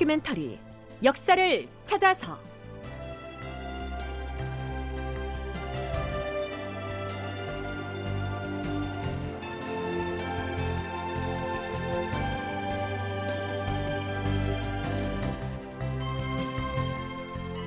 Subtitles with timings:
[0.00, 0.58] 다큐멘터리
[1.04, 2.38] 역사를 찾아서.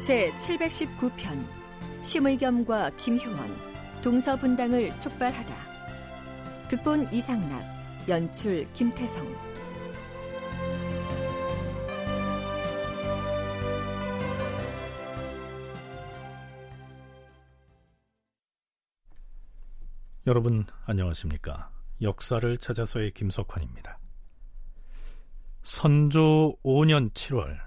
[0.04, 1.46] 제 719편
[2.02, 3.56] 심의겸과 김효원
[4.02, 5.54] 동서분당을 촉발하다.
[6.72, 7.64] 극본 이상락
[8.10, 9.54] 연출 김태성
[20.26, 21.70] 여러분 안녕하십니까?
[22.02, 24.00] 역사를 찾아서의 김석환입니다.
[25.64, 27.58] 선조 5년 7월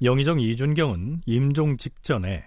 [0.00, 2.44] 영의정 이준경은 임종 직전에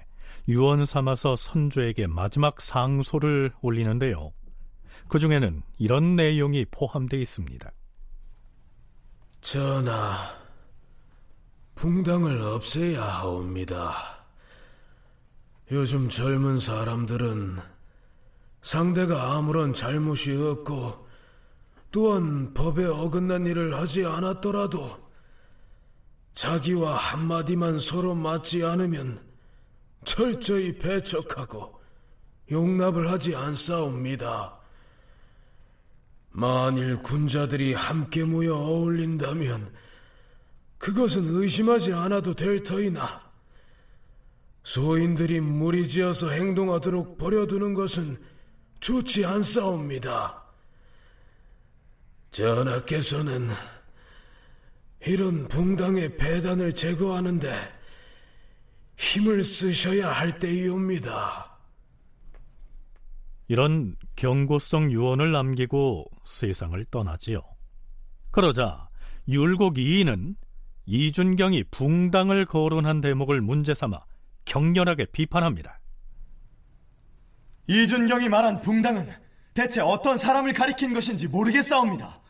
[0.48, 4.32] 유언 삼아서 선조에게 마지막 상소를 올리는데요.
[5.10, 7.70] 그 중에는 이런 내용이 포함되어 있습니다.
[9.42, 10.18] 전하,
[11.76, 14.26] 붕당을 없애야 하옵니다.
[15.70, 17.77] 요즘 젊은 사람들은
[18.68, 21.08] 상대가 아무런 잘못이 없고
[21.90, 24.90] 또한 법에 어긋난 일을 하지 않았더라도
[26.34, 29.26] 자기와 한마디만 서로 맞지 않으면
[30.04, 31.80] 철저히 배척하고
[32.52, 34.60] 용납을 하지 않사옵니다.
[36.32, 39.74] 만일 군자들이 함께 모여 어울린다면
[40.78, 43.32] 그것은 의심하지 않아도 될 터이나
[44.64, 48.20] 소인들이 무리지어서 행동하도록 버려두는 것은
[48.80, 50.44] 좋지 않사옵니다.
[52.32, 53.50] 전하께서는
[55.06, 57.54] 이런 붕당의 배단을 제거하는데
[58.98, 61.58] 힘을 쓰셔야 할 때이옵니다.
[63.48, 67.42] 이런 경고성 유언을 남기고 세상을 떠나지요.
[68.32, 68.90] 그러자
[69.28, 70.36] 율곡 이인은
[70.86, 74.00] 이준경이 붕당을 거론한 대목을 문제 삼아
[74.46, 75.77] 격렬하게 비판합니다.
[77.68, 79.10] 이준경이 말한 붕당은
[79.54, 82.22] 대체 어떤 사람을 가리킨 것인지 모르겠사옵니다.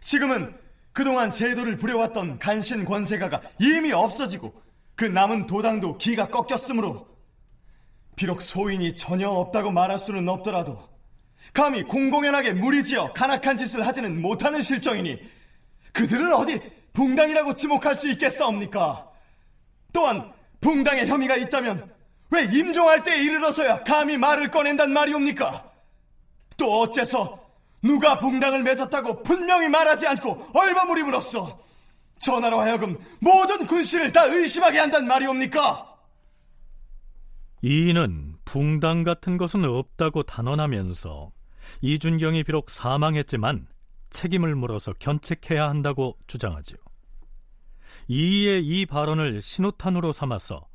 [0.00, 0.54] 지금은
[0.92, 4.54] 그동안 세도를 부려왔던 간신 권세가가 이미 없어지고
[4.94, 7.08] 그 남은 도당도 기가 꺾였으므로
[8.16, 10.88] 비록 소인이 전혀 없다고 말할 수는 없더라도
[11.52, 15.20] 감히 공공연하게 무리지어 간악한 짓을 하지는 못하는 실정이니
[15.92, 16.60] 그들을 어디
[16.92, 19.10] 붕당이라고 지목할 수 있겠사옵니까?
[19.92, 21.92] 또한 붕당의 혐의가 있다면
[22.30, 25.72] 왜 임종할 때에 이르러서야 감히 말을 꺼낸단 말이옵니까?
[26.56, 27.40] 또 어째서
[27.82, 31.60] 누가 붕당을 맺었다고 분명히 말하지 않고 얼마무림으로써
[32.18, 35.94] 전하로 하여금 모든 군신을 다 의심하게 한단 말이옵니까?
[37.62, 41.32] 이인은 붕당 같은 것은 없다고 단언하면서
[41.80, 43.66] 이준경이 비록 사망했지만
[44.10, 46.78] 책임을 물어서 견책해야 한다고 주장하지요.
[48.08, 50.66] 이의 이 발언을 신호탄으로 삼아서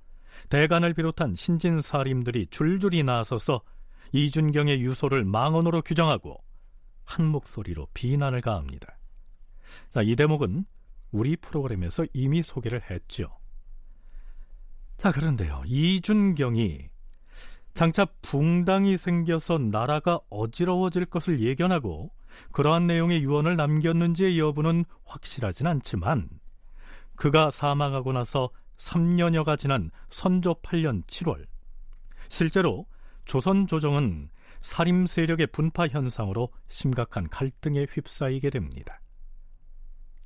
[0.50, 3.62] 대간을 비롯한 신진사림들이 줄줄이 나서서
[4.12, 6.44] 이준경의 유소를 망언으로 규정하고
[7.06, 8.98] 한 목소리로 비난을 가합니다.
[9.90, 10.66] 자, 이 대목은
[11.12, 13.38] 우리 프로그램에서 이미 소개를 했죠.
[14.98, 15.64] 자, 그런데요.
[15.66, 16.90] 이준경이
[17.74, 22.12] 장차 붕당이 생겨서 나라가 어지러워질 것을 예견하고
[22.52, 26.30] 그러한 내용의 유언을 남겼는지의 여부는 확실하진 않지만
[27.16, 28.50] 그가 사망하고 나서
[28.80, 31.46] 3년여가 지난 선조 8년 7월
[32.30, 32.88] 실제로
[33.26, 34.30] 조선 조정은
[34.62, 39.00] 살림 세력의 분파 현상으로 심각한 갈등에 휩싸이게 됩니다.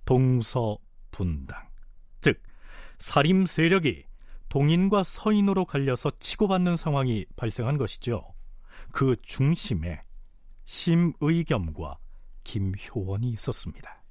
[0.06, 0.78] 동서
[1.12, 1.68] 분당,
[2.22, 2.41] 즉
[2.97, 4.06] 살림 세력이
[4.50, 8.34] 동인과 서인으로 갈려서 치고받는 상황이 발생한 것이죠.
[8.91, 10.02] 그 중심에
[10.66, 11.97] 심의겸과
[12.44, 14.03] 김효원이 있었습니다.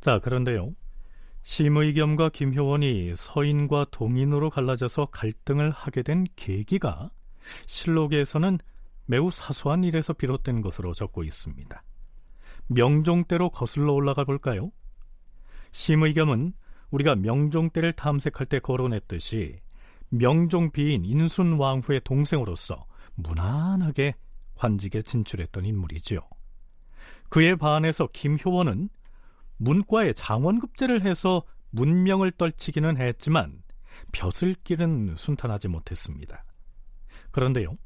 [0.00, 0.74] 자, 그런데요.
[1.42, 7.10] 심의겸과 김효원이 서인과 동인으로 갈라져서 갈등을 하게 된 계기가
[7.66, 8.58] 실록에서는
[9.06, 11.82] 매우 사소한 일에서 비롯된 것으로 적고 있습니다.
[12.68, 14.70] 명종 때로 거슬러 올라가 볼까요?
[15.72, 16.52] 심의겸은
[16.90, 19.58] 우리가 명종 때를 탐색할 때 거론했듯이
[20.08, 24.14] 명종 비인 인순 왕후의 동생으로서 무난하게
[24.54, 26.20] 관직에 진출했던 인물이지요.
[27.28, 28.88] 그에 반해서 김효원은
[29.60, 33.62] 문과에 장원급제를 해서 문명을 떨치기는 했지만
[34.10, 36.44] 벼슬 길은 순탄하지 못했습니다.
[37.30, 37.76] 그런데요,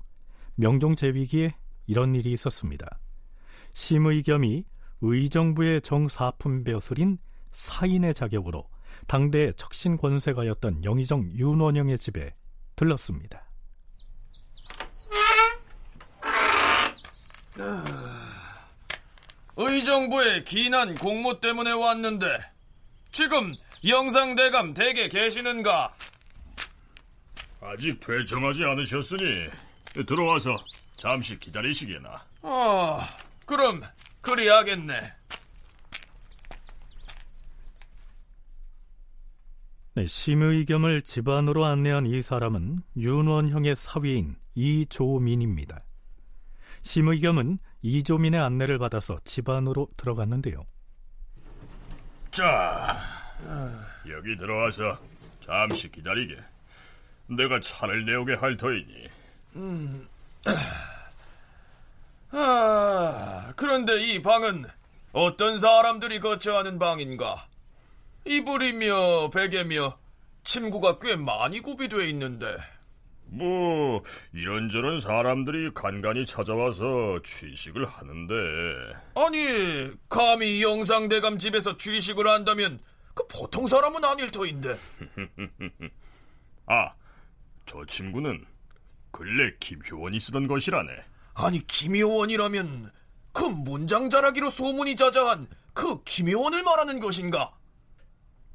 [0.54, 1.56] 명종 제위기에
[1.86, 2.86] 이런 일이 있었습니다.
[3.72, 4.64] 심의겸이
[5.00, 7.18] 의정부의 정사품 벼슬인
[7.50, 8.70] 사인의 자격으로
[9.08, 12.34] 당대의 척신 권세가였던 영의정 윤원영의 집에
[12.76, 13.44] 들렀습니다.
[19.56, 22.26] 의정부에 기난 공무 때문에 왔는데
[23.12, 23.52] 지금
[23.86, 25.94] 영상대감 댁에 계시는가?
[27.60, 29.48] 아직 되정하지 않으셨으니
[30.06, 30.50] 들어와서
[30.98, 32.24] 잠시 기다리시게나.
[32.42, 33.16] 아,
[33.46, 33.82] 그럼
[34.20, 35.12] 그리하겠네.
[39.96, 45.84] 네, 심의 겸을 집안으로 안내한 이 사람은 윤원형의 사위인 이조민입니다.
[46.82, 50.64] 심의겸은 이조민의 안내를 받아서 집 안으로 들어갔는데요.
[52.30, 52.96] 자,
[54.08, 54.98] 여기 들어와서
[55.40, 56.34] 잠시 기다리게.
[57.26, 59.08] 내가 차를 내오게 할 터이니.
[59.56, 60.08] 음.
[62.32, 64.64] 아, 그런데 이 방은
[65.12, 67.46] 어떤 사람들이 거처하는 방인가?
[68.24, 69.98] 이불이며 베개며
[70.42, 72.56] 침구가 꽤 많이 구비되어 있는데.
[73.36, 74.02] 뭐
[74.32, 78.34] 이런저런 사람들이 간간히 찾아와서 취식을 하는데.
[79.14, 82.80] 아니 감히 영상대감 집에서 취식을 한다면
[83.14, 84.78] 그 보통 사람은 아닐 터인데.
[86.66, 86.94] 아
[87.66, 88.44] 저 친구는
[89.10, 90.90] 근래 김효원이 쓰던 것이라네.
[91.34, 92.90] 아니 김효원이라면
[93.32, 97.52] 그 문장자라기로 소문이 자자한 그 김효원을 말하는 것인가?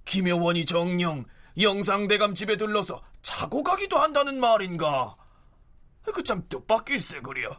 [0.06, 1.26] 김효원이 정령
[1.60, 5.16] 영상대감 집에 들러서 자고 가기도 한다는 말인가?
[6.14, 7.50] 그 참 뜻밖일세 그려.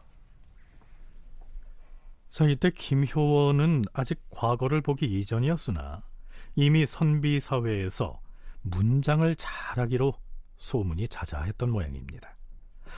[2.31, 6.03] 자 이때 김효원은 아직 과거를 보기 이전이었으나
[6.57, 8.21] 이미 선비 사회에서
[8.63, 10.15] 문장을 잘하기로
[10.59, 12.37] 소문이 자자했던 모양입니다.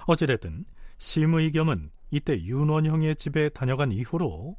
[0.07, 0.65] 어찌됐든
[0.99, 4.57] 심의겸은 이때 윤원형의 집에 다녀간 이후로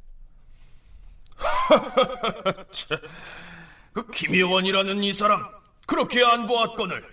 [3.92, 5.44] 그 김효원이라는 이 사람
[5.86, 7.04] 그렇게 안 보았거늘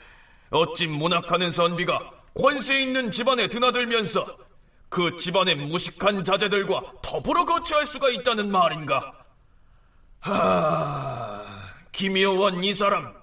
[0.51, 4.38] 어찌 문학하는 선비가 권세 있는 집안에 드나들면서
[4.89, 9.13] 그 집안의 무식한 자제들과 더불어 거처할 수가 있다는 말인가?
[10.19, 11.41] 하...
[11.91, 13.13] 김효원 이 사람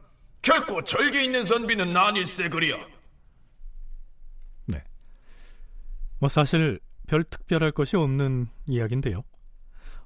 [0.42, 2.78] 결코 절개 있는 선비는 아닐세 그려.
[4.66, 4.82] 네.
[6.18, 9.24] 뭐 사실 별 특별할 것이 없는 이야기인데요.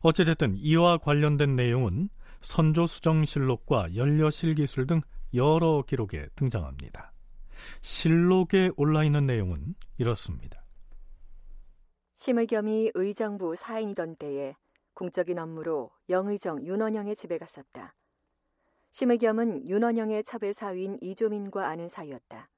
[0.01, 2.09] 어찌됐든 이와 관련된 내용은
[2.41, 5.01] 선조 수정실록과 연려실기술 등
[5.35, 7.13] 여러 기록에 등장합니다.
[7.81, 10.63] 실록에 올라 있는 내용은 이렇습니다.
[12.17, 14.55] 심의겸이 의정부 사인이던 때에
[14.95, 17.95] 공적인 업무로 영의정 윤원영의 집에 갔었다.
[18.93, 22.49] 심의겸은 윤원영의 첩의 사위인 이조민과 아는 사이였다.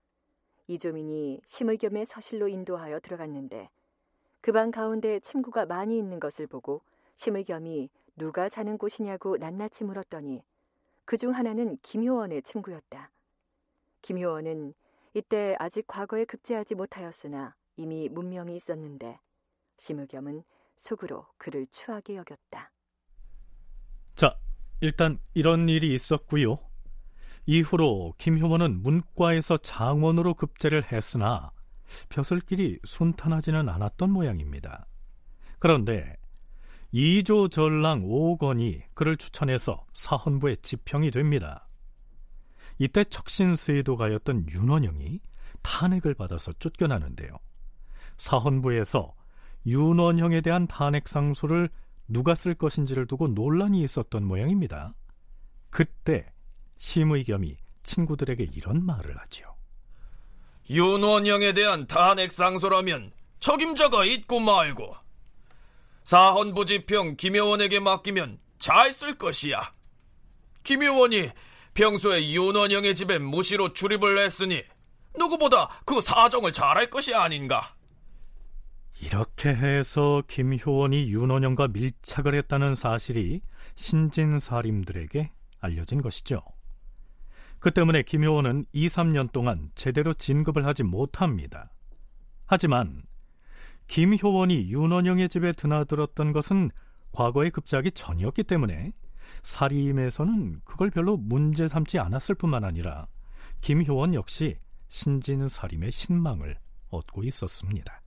[0.66, 3.70] 이조민이 심의겸의 서실로 인도하여 들어갔는데
[4.40, 6.82] 그 방 가운데 침구가 많이 있는 것을 보고
[7.16, 10.42] 심의겸이 누가 자는 곳이냐고 낱낱이 물었더니
[11.04, 13.10] 그 중 하나는 김효원의 침구였다.
[14.02, 14.74] 김효원은
[15.14, 19.18] 이때 아직 과거에 급제하지 못하였으나 이미 문명이 있었는데
[19.78, 20.42] 심의겸은
[20.76, 22.72] 속으로 그를 추하게 여겼다.
[24.14, 24.36] 자,
[24.80, 26.58] 일단 이런 일이 있었고요.
[27.46, 31.52] 이후로 김효원은 문과에서 장원으로 급제를 했으나
[32.08, 34.86] 벼슬길이 순탄하지는 않았던 모양입니다.
[35.58, 36.16] 그런데
[36.96, 41.66] 이조 전랑 오건이 그를 추천해서 사헌부에 지평이 됩니다.
[42.78, 45.18] 이때 척신세도가였던 윤원영이
[45.62, 47.30] 탄핵을 받아서 쫓겨나는데요.
[48.18, 49.12] 사헌부에서
[49.66, 51.68] 윤원형에 대한 탄핵 상소를
[52.06, 54.94] 누가 쓸 것인지를 두고 논란이 있었던 모양입니다.
[55.70, 56.30] 그때
[56.78, 59.52] 심의겸이 친구들에게 이런 말을 하지요.
[60.70, 63.10] 윤원영에 대한 탄핵 상소라면
[63.40, 65.03] 책임자가 있고 말고
[66.04, 69.72] 사헌부지평 김효원에게 맡기면 잘 쓸 것이야.
[70.62, 71.30] 김효원이
[71.74, 74.62] 평소에 윤원영의 집에 무시로 출입을 했으니
[75.18, 77.74] 누구보다 그 사정을 잘할 것이 아닌가.
[79.00, 83.40] 이렇게 해서 김효원이 윤원영과 밀착을 했다는 사실이
[83.74, 85.30] 신진사림들에게
[85.60, 86.42] 알려진 것이죠.
[87.58, 91.72] 그 때문에 김효원은 2, 3년 동안 제대로 진급을 하지 못합니다.
[92.46, 93.02] 하지만
[93.86, 96.70] 김효원이 윤원영의 집에 드나들었던 것은
[97.12, 98.92] 과거의 급작이 전이었기 때문에
[99.42, 103.06] 사림에서는 그걸 별로 문제 삼지 않았을 뿐만 아니라
[103.60, 106.56] 김효원 역시 신진 사림의 신망을
[106.90, 108.00] 얻고 있었습니다.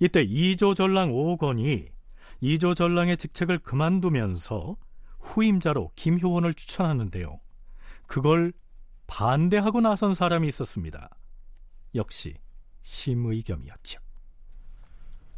[0.00, 1.88] 이때 이조 전랑 오건이
[2.40, 4.76] 이조 전랑의 직책을 그만두면서
[5.20, 7.40] 후임자로 김효원을 추천하는데요.
[8.06, 8.52] 그걸
[9.06, 11.08] 반대하고 나선 사람이 있었습니다.
[11.94, 12.34] 역시
[12.82, 14.03] 심의겸이었죠.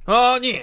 [0.06, 0.60] 아니,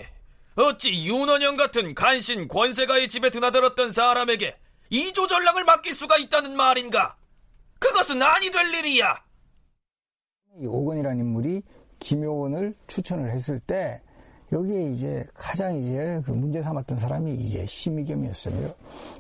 [0.56, 4.56] 어찌 윤원영 같은 간신 권세가의 집에 드나들었던 사람에게
[4.90, 7.18] 이조 전랑을 맡길 수가 있다는 말인가?
[7.78, 9.22] 그것은 아니 될 일이야.
[10.62, 11.62] 이 오건이라는 인물이
[12.00, 14.02] 김효원을 추천을 했을 때
[14.54, 18.74] 여기에 이제 가장 이제 그 문제 삼았던 사람이 이제 심의겸이었어요.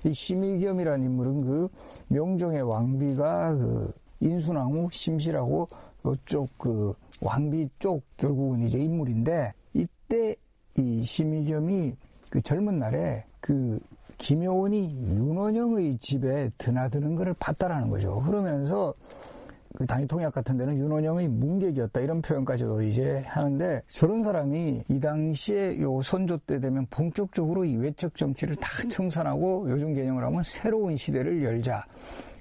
[0.05, 1.69] 이 심의겸이라는 인물은 그
[2.07, 5.67] 명종의 왕비가 그 인수나무 심시라고
[6.05, 9.53] 이쪽 그 왕비 쪽 결국은 이제 인물인데
[10.05, 10.35] 이때
[10.75, 11.95] 이 심의겸이
[12.29, 13.79] 그 젊은 날에 그
[14.17, 18.21] 김효원이 윤원영의 집에 드나드는 것을 봤다라는 거죠.
[18.21, 18.93] 그러면서
[19.75, 25.79] 그 당일 통역 같은 데는 윤원영의 문객이었다 이런 표현까지도 이제 하는데 저런 사람이 이 당시에
[25.81, 31.43] 요 선조 때 되면 본격적으로 이 외척 정치를 다 청산하고 요즘 개념을 하면 새로운 시대를
[31.43, 31.85] 열자.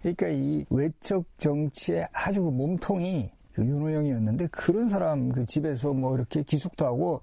[0.02, 6.42] 그러니까 이 외척 정치의 아주 그 몸통이 그 윤호영이었는데 그런 사람 그 집에서 뭐 이렇게
[6.42, 7.22] 기숙도 하고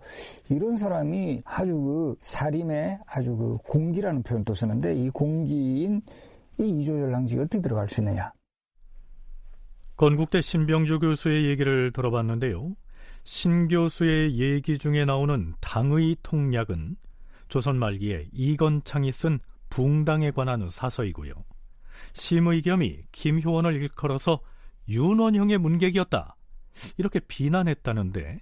[0.49, 6.01] 이런 사람이 아주 그 사림의 아주 그 공기라는 표현도 쓰는데 이 공기인
[6.59, 8.31] 이 이조열랑지가 어떻게 들어갈 수 있느냐?
[9.95, 12.75] 건국대 신병주 교수의 얘기를 들어봤는데요.
[13.23, 16.95] 신 교수의 얘기 중에 나오는 당의 통략은
[17.47, 21.33] 조선 말기에 이건창이 쓴 붕당에 관한 사서이고요.
[22.13, 24.39] 심의겸이 김효원을 일컬어서
[24.89, 26.35] 윤원형의 문객이었다.
[26.97, 28.41] 이렇게 비난했다는데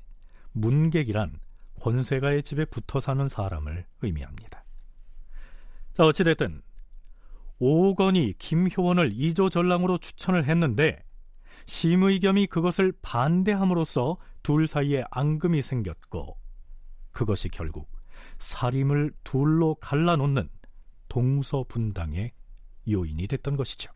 [0.54, 1.39] 문객이란
[1.80, 4.63] 권세가의 집에 붙어 사는 사람을 의미합니다.
[5.94, 6.62] 자, 어찌됐든
[7.60, 11.04] 오건이 김효원을 이조 전랑으로 추천을 했는데
[11.66, 16.38] 심의겸이 그것을 반대함으로써 둘 사이에 앙금이 생겼고
[17.12, 17.89] 그것이 결국
[18.39, 20.50] 사림을 둘로 갈라놓는
[21.10, 22.32] 동서분당의
[22.89, 23.92] 요인이 됐던 것이죠.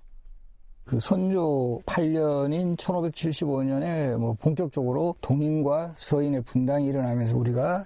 [0.86, 7.86] 그 선조 8년인 1575년에 뭐 본격적으로 동인과 서인의 분당이 일어나면서 우리가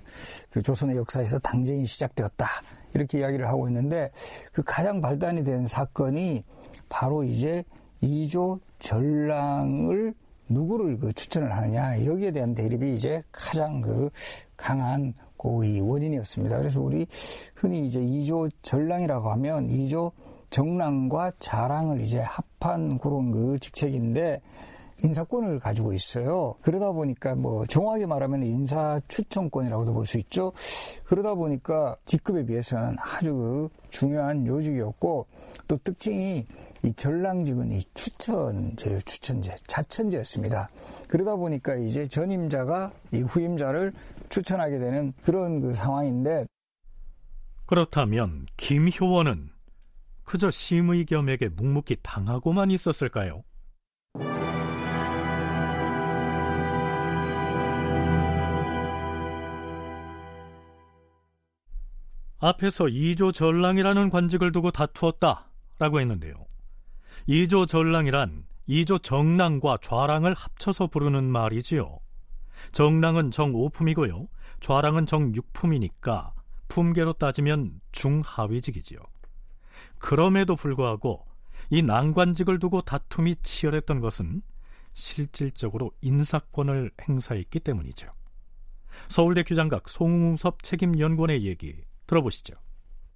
[0.50, 2.48] 그 조선의 역사에서 당쟁이 시작되었다.
[2.94, 4.12] 이렇게 이야기를 하고 있는데
[4.52, 6.44] 그 가장 발단이 된 사건이
[6.90, 7.64] 바로 이제
[8.02, 10.14] 이조 전랑을
[10.48, 14.10] 누구를 그 추천을 하느냐 여기에 대한 대립이 이제 가장 그
[14.56, 16.58] 강한 고의 원인이었습니다.
[16.58, 17.06] 그래서 우리
[17.56, 20.12] 흔히 이제 이조 전랑이라고 하면 이조
[20.56, 22.22] 정랑과 자랑을 이제
[22.62, 24.42] 합한 그런 그 직책인데
[25.04, 26.56] 인사권을 가지고 있어요.
[26.62, 30.54] 그러다 보니까 뭐 정확하게 말하면 인사 추천권이라고도 볼 수 있죠.
[31.04, 35.28] 그러다 보니까 직급에 비해서는 아주 그 중요한 요직이었고
[35.68, 36.46] 또 특징이
[36.84, 40.70] 이 전랑직은 이 추천제, 추천제, 자천제였습니다.
[41.10, 43.92] 그러다 보니까 이제 전임자가 이 후임자를
[44.30, 46.46] 추천하게 되는 그런 그 상황인데
[47.66, 49.55] 그렇다면 김효원은
[50.26, 53.44] 그저 심의겸에게 묵묵히 당하고만 있었을까요?
[62.40, 66.46] 앞에서 이조 전랑이라는 관직을 두고 다투었다 라고 했는데요.
[67.28, 72.00] 이조 전랑이란 이조 정랑과 좌랑을 합쳐서 부르는 말이지요.
[72.72, 74.28] 정랑은 정오품이고요.
[74.60, 76.34] 좌랑은 정육품이니까
[76.68, 79.00] 품계로 따지면 중하위직이지요.
[79.98, 81.26] 그럼에도 불구하고
[81.70, 84.42] 이 난관직을 두고 다툼이 치열했던 것은
[84.94, 88.08] 실질적으로 인사권을 행사했기 때문이죠.
[89.10, 91.76] 서울대 규장각 송웅섭 책임연구원의 얘기
[92.08, 92.56] 들어보시죠.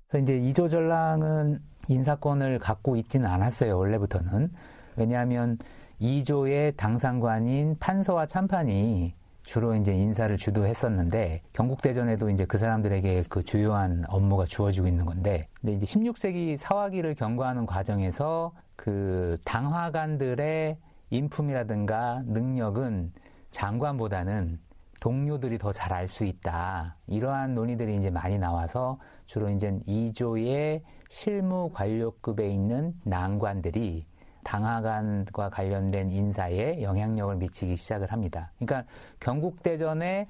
[0.08, 3.78] 그래서 이제 이조 전랑은 인사권을 갖고 있지는 않았어요.
[3.78, 4.52] 원래부터는
[4.96, 5.58] 왜냐하면
[6.00, 9.14] 이조의 당상관인 판서와 참판이
[9.50, 15.74] 주로 이제 인사를 주도했었는데 경국대전에도 이제 그 사람들에게 그 주요한 업무가 주어지고 있는 건데 근데
[15.74, 20.78] 이제 16세기 사화기를 경과하는 과정에서 그 당화관들의
[21.10, 23.12] 인품이라든가 능력은
[23.50, 24.60] 장관보다는
[25.00, 26.98] 동료들이 더 잘 알 수 있다.
[27.08, 34.06] 이러한 논의들이 이제 많이 나와서 주로 이제 이조의 실무 관료급에 있는 난관들이
[34.50, 38.52] 당하관과 관련된 인사에 영향력을 미치기 시작을 합니다.
[38.58, 40.28] 그러니까 경국대전에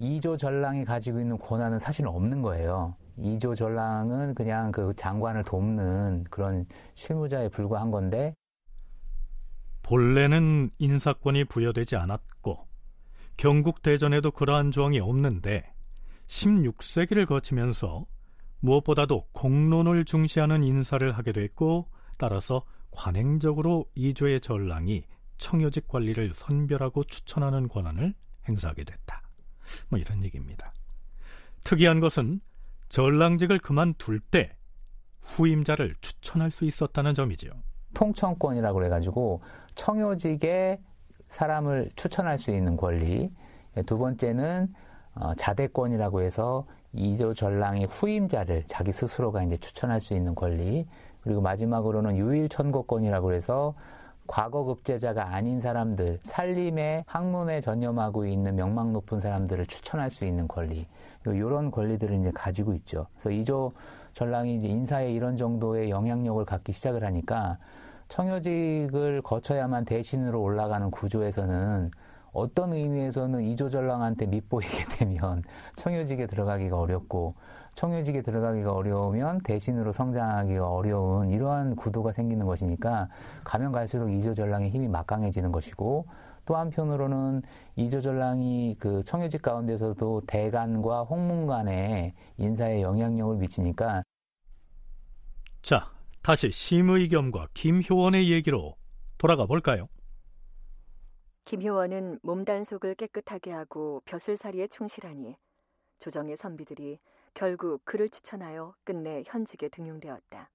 [0.00, 2.96] 이조 전랑이 가지고 있는 권한은 사실 없는 거예요.
[3.18, 8.34] 이조 전랑은 그냥 그 장관을 돕는 그런 실무자에 불과한 건데
[9.82, 12.66] 본래는 인사권이 부여되지 않았고
[13.36, 15.72] 경국대전에도 그러한 조항이 없는데
[16.26, 18.06] 16세기를 거치면서
[18.58, 21.86] 무엇보다도 공론을 중시하는 인사를 하게 됐고
[22.18, 25.04] 따라서 관행적으로 이조의 전랑이
[25.38, 28.14] 청요직 관리를 선별하고 추천하는 권한을
[28.48, 29.22] 행사하게 됐다.
[29.88, 30.72] 뭐 이런 얘기입니다.
[31.64, 32.40] 특이한 것은
[32.88, 34.54] 전랑직을 그만둘 때
[35.22, 37.52] 후임자를 추천할 수 있었다는 점이지요.
[37.94, 39.42] 통청권이라고 그래가지고
[39.74, 40.80] 청요직에
[41.28, 43.32] 사람을 추천할 수 있는 권리.
[43.86, 44.72] 두 번째는
[45.14, 50.86] 어, 자대권이라고 해서 이조 전랑의 후임자를 자기 스스로가 이제 추천할 수 있는 권리.
[51.22, 53.74] 그리고 마지막으로는 유일 천거권이라고 해서
[54.26, 60.86] 과거 급제자가 아닌 사람들, 살림의 학문에 전념하고 있는 명망 높은 사람들을 추천할 수 있는 권리,
[61.26, 63.06] 이런 권리들을 이제 가지고 있죠.
[63.14, 63.72] 그래서 이조
[64.14, 67.58] 전랑이 이제 인사에 이런 정도의 영향력을 갖기 시작을 하니까
[68.08, 71.90] 청요직을 거쳐야만 대신으로 올라가는 구조에서는
[72.32, 75.42] 어떤 의미에서는 이조 전랑한테 밑보이게 되면
[75.76, 77.34] 청요직에 들어가기가 어렵고
[77.74, 83.08] 청유직에 들어가기가 어려우면 대신으로 성장하기가 어려운 이러한 구도가 생기는 것이니까
[83.44, 86.06] 가면 갈수록 이조 전랑의 힘이 막강해지는 것이고
[86.44, 87.42] 또 한편으로는
[87.76, 94.02] 이조 전랑이 그 청유직 가운데서도 대간과 홍문 간의 인사에 영향력을 미치니까
[95.62, 98.76] 자, 다시 심의겸과 김효원의 얘기로
[99.16, 99.88] 돌아가 볼까요?
[101.44, 105.36] 김효원은 몸 단속을 깨끗하게 하고 벼슬살이에 충실하니
[105.98, 106.98] 조정의 선비들이
[107.34, 110.50] 결국 그를 추천하여 끝내 현직에 등용되었다.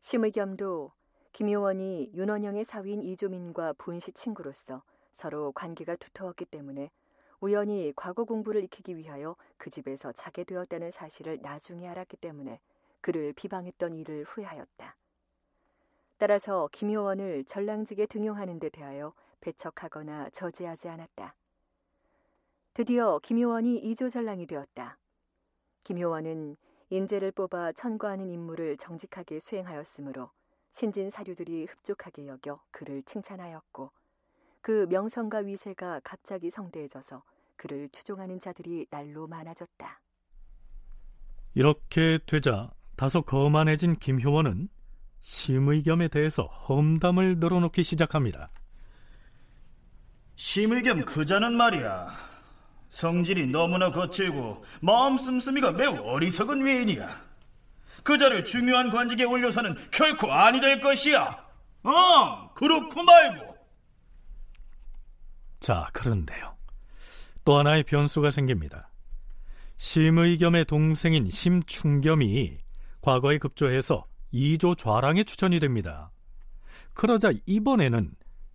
[0.00, 0.92] 심의겸도
[1.32, 6.90] 김효원이 윤원영의 사위인 이조민과 본시 친구로서 서로 관계가 두터웠기 때문에
[7.40, 12.60] 우연히 과거 공부를 익히기 위하여 그 집에서 자게 되었다는 사실을 나중에 알았기 때문에
[13.00, 14.96] 그를 비방했던 일을 후회하였다.
[16.18, 21.34] 따라서 김효원을 전랑직에 등용하는 데 대하여 배척하거나 저지하지 않았다.
[22.72, 24.98] 드디어 김효원이 이조 전랑이 되었다.
[25.86, 26.56] 김효원은
[26.90, 30.32] 인재를 뽑아 천거하는 임무를 정직하게 수행하였으므로
[30.72, 33.92] 신진 사류들이 흡족하게 여겨 그를 칭찬하였고
[34.62, 37.22] 그 명성과 위세가 갑자기 성대해져서
[37.54, 40.00] 그를 추종하는 자들이 날로 많아졌다.
[41.54, 44.68] 이렇게 되자 다소 거만해진 김효원은
[45.20, 48.50] 심의겸에 대해서 험담을 늘어놓기 시작합니다.
[50.34, 52.35] 심의겸 그자는 말이야.
[52.88, 57.26] 성질이 너무나 거칠고 마음 씀씀이가 매우 어리석은 외인이야.
[58.02, 61.44] 그 자를 중요한 관직에 올려서는 결코 아니 될 것이야.
[61.82, 63.56] 어, 그렇고 말고.
[65.60, 66.56] 자, 그런데요.
[67.44, 68.90] 또 하나의 변수가 생깁니다.
[69.76, 72.58] 심의겸의 동생인 심충겸이
[73.00, 76.10] 과거에 급조해서 2조 좌랑에 추천이 됩니다.
[76.94, 78.12] 그러자 이번에는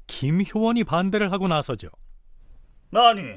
[0.08, 1.90] 김효원이 반대를 하고 나서죠.
[2.94, 3.36] 아니,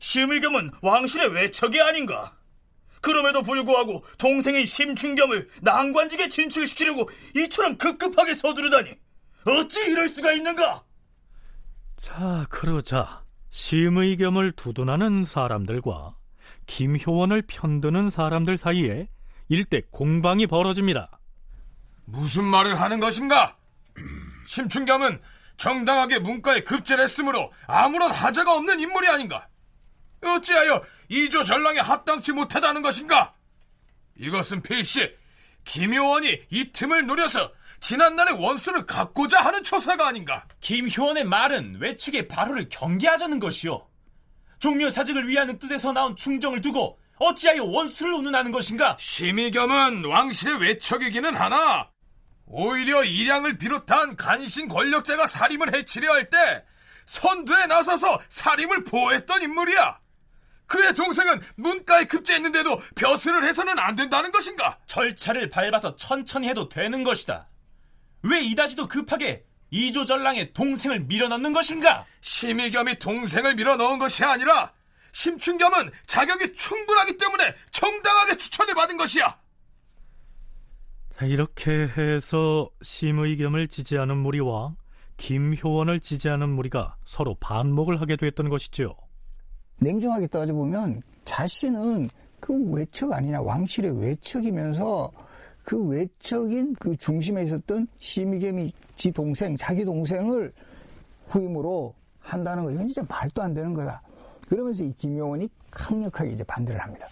[0.00, 2.36] 심의겸은 왕실의 외척이 아닌가?
[3.00, 8.94] 그럼에도 불구하고 동생인 심충겸을 난관직에 진출시키려고 이처럼 급급하게 서두르다니
[9.46, 10.82] 어찌 이럴 수가 있는가?
[11.96, 16.16] 자, 그러자 심의겸을 두둔하는 사람들과
[16.66, 19.08] 김효원을 편드는 사람들 사이에
[19.48, 21.20] 일대 공방이 벌어집니다.
[22.04, 23.56] 무슨 말을 하는 것인가?
[24.46, 25.20] 심충겸은
[25.56, 29.49] 정당하게 문과에 급제를 했으므로 아무런 하자가 없는 인물이 아닌가?
[30.22, 33.34] 어찌하여 이조 전랑에 합당치 못하다는 것인가?
[34.16, 35.14] 이것은 필시
[35.64, 40.46] 김효원이 이 틈을 노려서 지난날의 원수를 갚고자 하는 처사가 아닌가?
[40.60, 43.86] 김효원의 말은 외측의 발호를 경계하자는 것이요.
[44.58, 48.96] 종묘 사직을 위하는 뜻에서 나온 충정을 두고 어찌하여 원수를 운운하는 것인가?
[48.98, 51.90] 심의겸은 왕실의 외척이기는 하나
[52.46, 56.64] 오히려 일양을 비롯한 간신 권력자가 사림을 해치려 할 때
[57.06, 59.98] 선두에 나서서 사림을 보호했던 인물이야.
[60.70, 64.78] 그의 동생은 문과에 급제했는데도 벼슬을 해서는 안 된다는 것인가?
[64.86, 67.48] 절차를 밟아서 천천히 해도 되는 것이다.
[68.22, 72.06] 왜 이다지도 급하게 이조 전랑의 동생을 밀어넣는 것인가?
[72.20, 74.72] 심의겸이 동생을 밀어넣은 것이 아니라
[75.10, 79.36] 심춘겸은 자격이 충분하기 때문에 정당하게 추천을 받은 것이야.
[81.18, 84.76] 자, 이렇게 해서 심의겸을 지지하는 무리와
[85.16, 88.96] 김효원을 지지하는 무리가 서로 반목을 하게 됐던 것이죠.
[89.80, 95.10] 냉정하게 따져보면 자신은 그 외척 아니냐 왕실의 외척이면서
[95.64, 100.52] 그 외척인 그 중심에 있었던 심의겸이 지 동생 자기 동생을
[101.28, 104.02] 후임으로 한다는 거 이건 진짜 말도 안 되는 거다.
[104.48, 107.08] 그러면서 이 김용원이 강력하게 이제 반대를 합니다.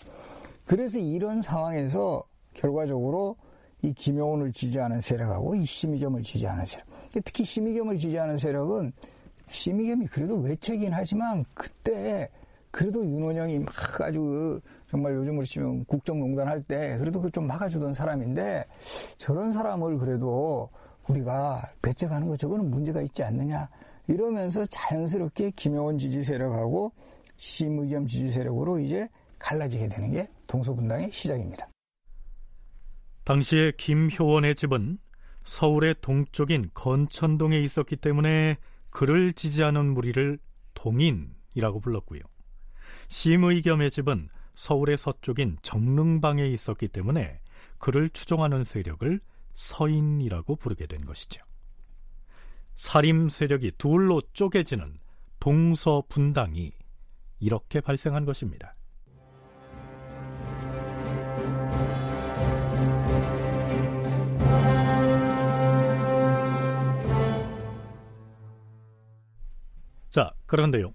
[0.67, 3.37] 그래서 이런 상황에서 결과적으로
[3.83, 6.87] 이 김용원을 지지하는 세력하고 이 심의겸을 지지하는 세력.
[7.25, 8.93] 특히 심의겸을 지지하는 세력은
[9.49, 12.29] 심의겸이 그래도 외척이긴 하지만 그때
[12.71, 17.95] 그래도 윤원영이 막 아주 그 정말 요즘으로 치면 국정농단 할 때 그래도 그 좀 막아주던
[17.95, 18.65] 사람인데
[19.17, 20.69] 저런 사람을 그래도
[21.09, 23.69] 우리가 배척하는 거 저거는 문제가 있지 않느냐
[24.07, 26.93] 이러면서 자연스럽게 김영원 지지 세력하고
[27.37, 31.69] 심의겸 지지 세력으로 이제 갈라지게 되는 게 동서분당의 시작입니다.
[33.25, 34.99] 당시에 김효원의 집은
[35.45, 38.57] 서울의 동쪽인 건천동에 있었기 때문에
[38.91, 40.39] 그를 지지하는 무리를
[40.75, 42.21] 동인이라고 불렀고요.
[43.09, 47.41] 심의겸의 집은 서울의 서쪽인 정릉방에 있었기 때문에
[47.79, 49.21] 그를 추종하는 세력을
[49.55, 51.43] 서인이라고 부르게 된 것이죠.
[52.75, 54.99] 살림 세력이 둘로 쪼개지는
[55.41, 56.73] 동서 분당이
[57.41, 58.75] 이렇게 발생한 것입니다.
[70.09, 70.93] 자, 그런데요.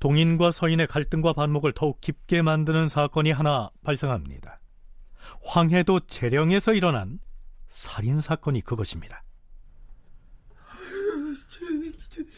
[0.00, 4.60] 동인과 서인의 갈등과 반목을 더욱 깊게 만드는 사건이 하나 발생합니다.
[5.42, 7.18] 황해도 재령에서 일어난
[7.68, 9.22] 살인 사건이 그것입니다.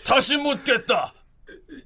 [0.06, 1.12] 다시 묻겠다.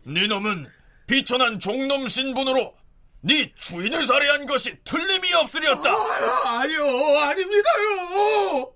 [0.06, 0.66] 네 놈은
[1.06, 2.74] 비천한 종놈 신분으로
[3.20, 5.90] 네 주인을 살해한 것이 틀림이 없으렸다.
[5.90, 6.84] 아, 아니요,
[7.18, 8.72] 아닙니다요.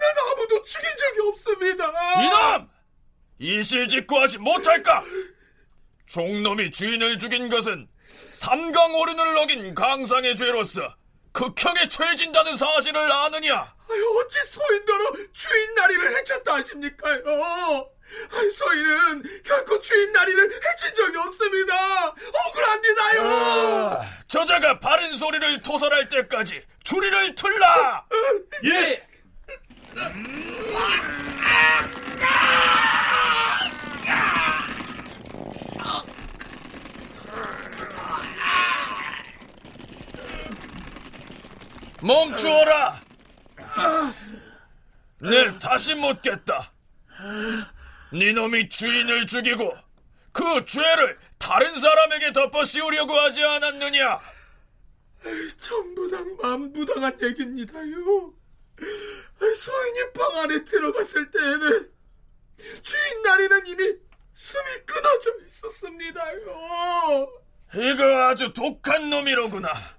[0.00, 1.84] 난 아무도 죽인 적이 없습니다.
[2.22, 2.68] 이놈!
[3.38, 5.02] 이실직고하지 못할까?
[6.08, 7.86] 종놈이 주인을 죽인 것은
[8.32, 10.94] 삼강 오륜을 어긴 강상의 죄로서
[11.32, 13.74] 극형에 처해진다는 사실을 아느냐?
[13.88, 17.90] 어찌 서인더러 주인 나리를 해쳤다 하십니까요?
[18.58, 22.14] 서인은 결코 주인 나리를 해친 적이 없습니다.
[22.32, 23.22] 억울합니다요.
[23.22, 28.06] 아, 저자가 바른 소리를 토설할 때까지 줄이를 틀라.
[28.64, 29.06] 예.
[42.02, 43.00] 멈추어라.
[45.20, 46.72] 네 다시 묻겠다.
[48.12, 49.76] 네 놈이 주인을 죽이고
[50.32, 54.20] 그 죄를 다른 사람에게 덮어 씌우려고 하지 않았느냐?
[55.60, 58.32] 전부당 만부당한 얘기입니다요.
[59.56, 61.90] 소인이 방 안에 들어갔을 때에는
[62.82, 63.94] 주인 나리는 이미
[64.34, 67.28] 숨이 끊어져 있었습니다요.
[67.74, 69.97] 이거 아주 독한 놈이로구나.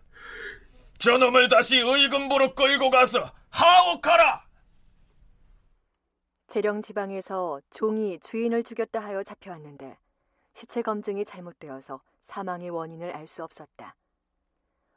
[1.00, 4.46] 저놈을 다시 의금부로 끌고 가서 하옥하라.
[6.48, 9.98] 재령 지방에서 종이 주인을 죽였다 하여 잡혀왔는데
[10.54, 13.96] 시체 검증이 잘못되어서 사망의 원인을 알 수 없었다.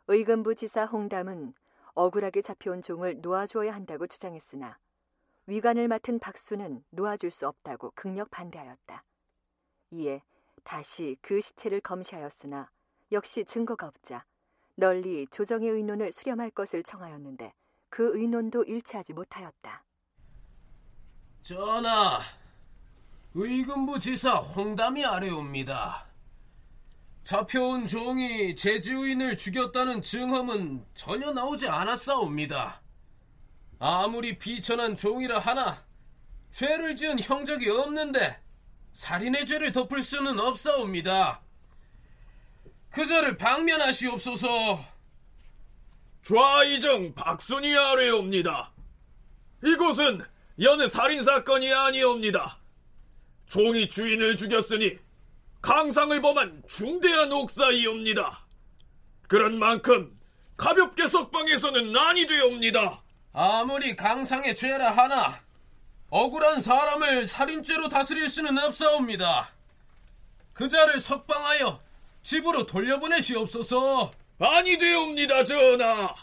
[0.09, 1.55] 의금부 지사 홍담은
[1.95, 4.79] 억울하게 잡혀온 종을 놓아주어야 한다고 주장했으나
[5.47, 9.05] 위관을 맡은 박수는 놓아줄 수 없다고 극력 반대하였다.
[9.93, 10.23] 이에
[10.65, 12.71] 다시 그 시체를 검시하였으나
[13.13, 14.25] 역시 증거가 없자
[14.77, 17.53] 널리 조정의 의논을 수렴할 것을 청하였는데
[17.89, 19.85] 그 의논도 일치하지 못하였다.
[21.43, 22.21] 전하,
[23.35, 26.07] 의금부 지사 홍담이 아래옵니다.
[27.25, 32.83] 잡혀온 종이 제주인을 죽였다는 증언은 전혀 나오지 않았사옵니다.
[33.79, 35.85] 아무리 비천한 종이라 하나
[36.51, 38.41] 죄를 지은 형적이 없는데
[38.93, 41.43] 살인의 죄를 덮을 수는 없사옵니다.
[42.93, 44.85] 그저를 방면하시옵소서.
[46.23, 48.71] 좌이정 박순이 아래옵니다.
[49.65, 50.23] 이곳은
[50.61, 52.59] 여느 살인 사건이 아니옵니다.
[53.49, 54.99] 종이 주인을 죽였으니
[55.63, 58.47] 강상을 범한 중대한 옥사이옵니다.
[59.27, 60.19] 그런 만큼
[60.57, 63.03] 가볍게 석방해서는 난이 되옵니다.
[63.33, 65.41] 아무리 강상의 죄라 하나
[66.11, 69.51] 억울한 사람을 살인죄로 다스릴 수는 없사옵니다.
[70.53, 71.81] 그 자를 석방하여
[72.23, 74.13] 집으로 돌려보내시옵소서.
[74.39, 76.15] 아니 되옵니다, 전하.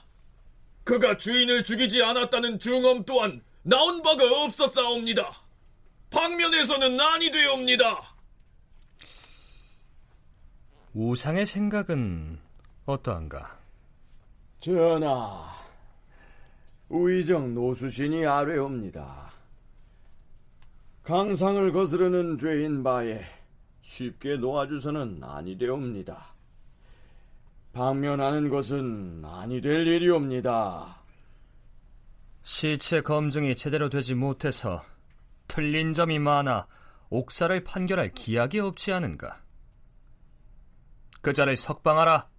[0.84, 5.30] 그가 주인을 죽이지 않았다는 증언 또한 나온 바가 없었사옵니다.
[6.10, 8.16] 방면에서는 아니 되옵니다.
[10.94, 12.40] 우상의 생각은
[12.86, 13.60] 어떠한가?
[14.60, 15.46] 전하,
[16.90, 19.32] 우의정 노수신이 아뢰옵니다.
[21.04, 23.24] 강상을 거스르는 죄인 바에
[23.82, 26.34] 쉽게 놓아주서는 아니 되옵니다.
[27.74, 30.98] 방면하는 것은 아니 될 일이옵니다.
[32.42, 34.84] 시체 검증이 제대로 되지 못해서
[35.48, 36.68] 틀린 점이 많아
[37.10, 39.42] 옥사를 판결할 기약이 없지 않은가?
[41.22, 42.30] 그 자를 석방하라.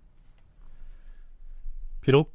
[2.01, 2.33] 비록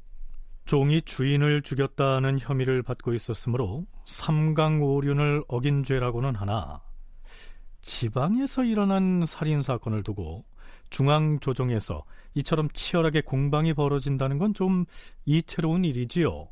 [0.64, 6.82] 종이 주인을 죽였다는 혐의를 받고 있었으므로 삼강오륜을 어긴 죄라고는 하나
[7.90, 10.44] 지방에서 일어난 살인 사건을 두고
[10.90, 12.02] 중앙 조정에서
[12.34, 14.86] 이처럼 치열하게 공방이 벌어진다는 건 좀
[15.24, 16.48] 이채로운 일이지요.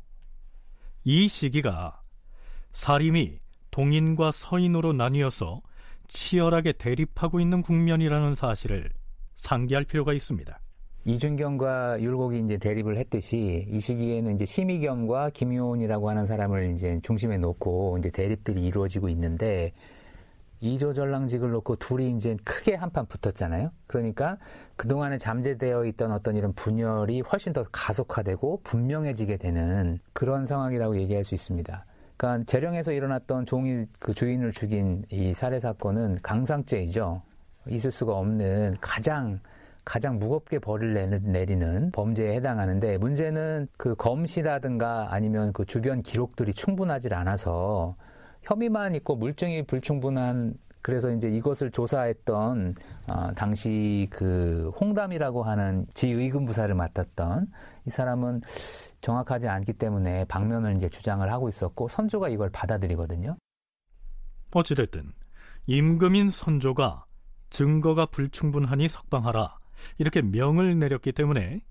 [1.03, 2.01] 이 시기가
[2.71, 3.39] 사림이
[3.71, 5.61] 동인과 서인으로 나뉘어서
[6.07, 8.89] 치열하게 대립하고 있는 국면이라는 사실을
[9.35, 10.57] 상기할 필요가 있습니다.
[11.03, 17.97] 이준경과 율곡이 이제 대립을 했듯이 이 시기에는 이제 심의겸과 김효원이라고 하는 사람을 이제 중심에 놓고
[17.99, 19.73] 이제 대립들이 이루어지고 있는데
[20.61, 23.71] 이조 전랑직을 놓고 둘이 이제 크게 한판 붙었잖아요.
[23.87, 24.37] 그러니까
[24.75, 31.35] 그동안에 잠재되어 있던 어떤 이런 분열이 훨씬 더 가속화되고 분명해지게 되는 그런 상황이라고 얘기할 수
[31.35, 31.85] 있습니다.
[32.17, 37.21] 그러니까 재령에서 일어났던 종이 그 주인을 죽인 이 살해 사건은 강상죄이죠.
[37.67, 39.39] 있을 수가 없는 가장
[39.83, 47.95] 가장 무겁게 벌을 내리는 범죄에 해당하는데 문제는 그 검시라든가 아니면 그 주변 기록들이 충분하지 않아서
[48.45, 52.75] 혐의만 있고 물증이 불충분한 그래서 이제 이것을 조사했던
[53.07, 57.47] 어, 당시 그 홍담이라고 하는 지의금 부사를 맡았던
[57.87, 58.41] 이 사람은
[59.01, 63.35] 정확하지 않기 때문에 방면을 이제 주장을 하고 있었고 선조가 이걸 받아들이거든요.
[64.53, 65.11] 어찌됐든
[65.65, 67.05] 임금인 선조가
[67.49, 69.57] 증거가 불충분하니 석방하라
[69.97, 71.61] 이렇게 명을 내렸기 때문에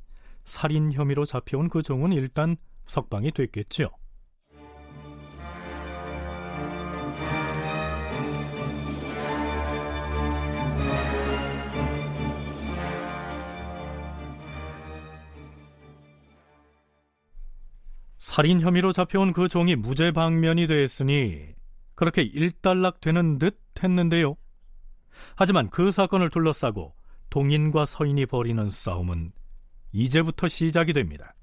[0.43, 2.57] 살인 혐의로 잡혀온 그 종은 일단
[2.87, 3.91] 석방이 됐겠지요.
[18.35, 21.55] 살인 혐의로 잡혀온 그 종이 무죄 방면이 됐으니
[21.95, 24.35] 그렇게 일단락 되는 듯 했는데요.
[25.37, 26.97] 하지만 그 사건을 둘러싸고
[27.31, 29.31] 동인과 서인이 벌이는 싸움은
[29.93, 31.37] 이제부터 시작이 됩니다.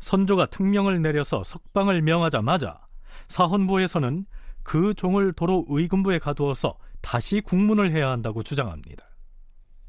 [0.00, 2.86] 선조가 특명을 내려서 석방을 명하자마자
[3.28, 4.26] 사헌부에서는
[4.62, 9.08] 그 종을 도로 의금부에 가두어서 다시 국문을 해야 한다고 주장합니다.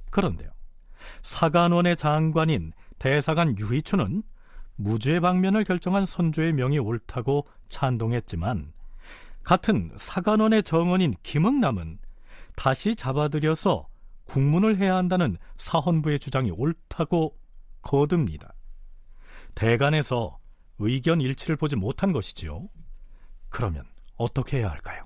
[0.09, 0.51] 그런데요.
[1.23, 4.23] 사간원의 장관인 대사관 유희추는
[4.75, 8.73] 무죄 방면을 결정한 선조의 명이 옳다고 찬동했지만
[9.43, 11.99] 같은 사간원의 정원인 김흥남은
[12.55, 13.87] 다시 잡아들여서
[14.25, 17.37] 국문을 해야 한다는 사헌부의 주장이 옳다고
[17.81, 18.53] 거듭니다.
[19.53, 20.39] 대간에서
[20.79, 22.67] 의견 일치를 보지 못한 것이지요.
[23.49, 23.85] 그러면
[24.17, 25.04] 어떻게 해야 할까요?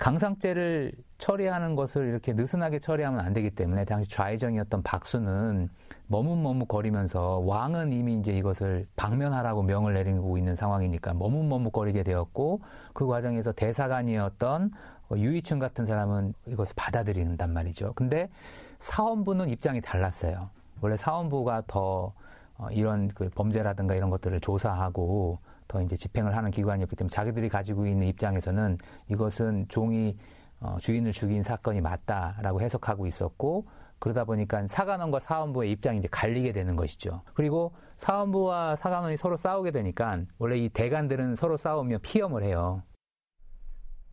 [0.00, 5.68] 강상죄를 처리하는 것을 이렇게 느슨하게 처리하면 안 되기 때문에 당시 좌의정이었던 박수는
[6.06, 12.62] 머뭇머뭇거리면서 왕은 이미 이제 이것을 방면하라고 명을 내리고 있는 상황이니까 머뭇머뭇거리게 되었고
[12.94, 14.70] 그 과정에서 대사관이었던
[15.08, 17.92] 뭐 유이춘 같은 사람은 이것을 받아들인단 말이죠.
[17.94, 18.30] 근데
[18.78, 20.48] 사원부는 입장이 달랐어요.
[20.80, 22.14] 원래 사원부가 더
[22.56, 25.38] 어, 이런 그 범죄라든가 이런 것들을 조사하고
[25.70, 28.76] 더 이제 집행을 하는 기관이었기 때문에 자기들이 가지고 있는 입장에서는
[29.08, 30.16] 이것은 종이
[30.58, 33.66] 어, 주인을 죽인 사건이 맞다라고 해석하고 있었고
[34.00, 37.22] 그러다 보니까 사관원과 사원부의 입장이 이제 갈리게 되는 것이죠.
[37.34, 42.82] 그리고 사원부와 사관원이 서로 싸우게 되니까 원래 이 대관들은 서로 싸우며 피험을 해요.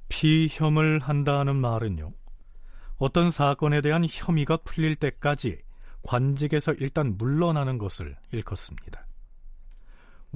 [0.10, 2.12] 피혐을 한다는 말은요.
[2.98, 5.60] 어떤 사건에 대한 혐의가 풀릴 때까지
[6.04, 9.07] 관직에서 일단 물러나는 것을 일컫습니다.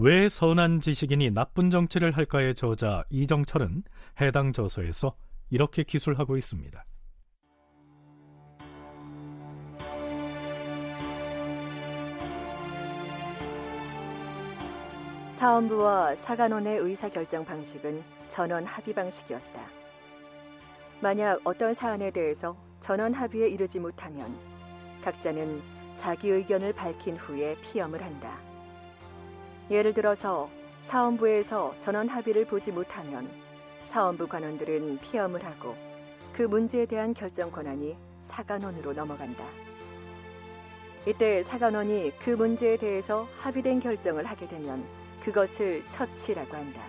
[0.03, 3.83] 왜 선한 지식인이 나쁜 정치를 할까의 저자 이정철은
[4.19, 5.15] 해당 저서에서
[5.51, 6.83] 이렇게 기술하고 있습니다.
[15.33, 19.61] 사원부와 사관원의 의사결정 방식은 전원 합의 방식이었다.
[20.99, 24.35] 만약 어떤 사안에 대해서 전원 합의에 이르지 못하면
[25.03, 25.61] 각자는
[25.93, 28.50] 자기 의견을 밝힌 후에 피혐을 한다.
[29.71, 30.49] 예를 들어서
[30.82, 33.29] 사헌부에서 전원 합의를 보지 못하면
[33.86, 35.75] 사헌부 관원들은 피혐을 하고
[36.34, 39.45] 그 문제에 대한 결정 권한이 사간원으로 넘어간다.
[41.07, 44.84] 이때 사간원이 그 문제에 대해서 합의된 결정을 하게 되면
[45.23, 46.81] 그것을 처치라고 한다.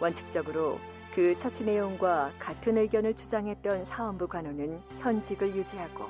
[0.00, 0.78] 원칙적으로
[1.14, 6.08] 그 처치 내용과 같은 의견을 주장했던 사헌부 관원은 현직을 유지하고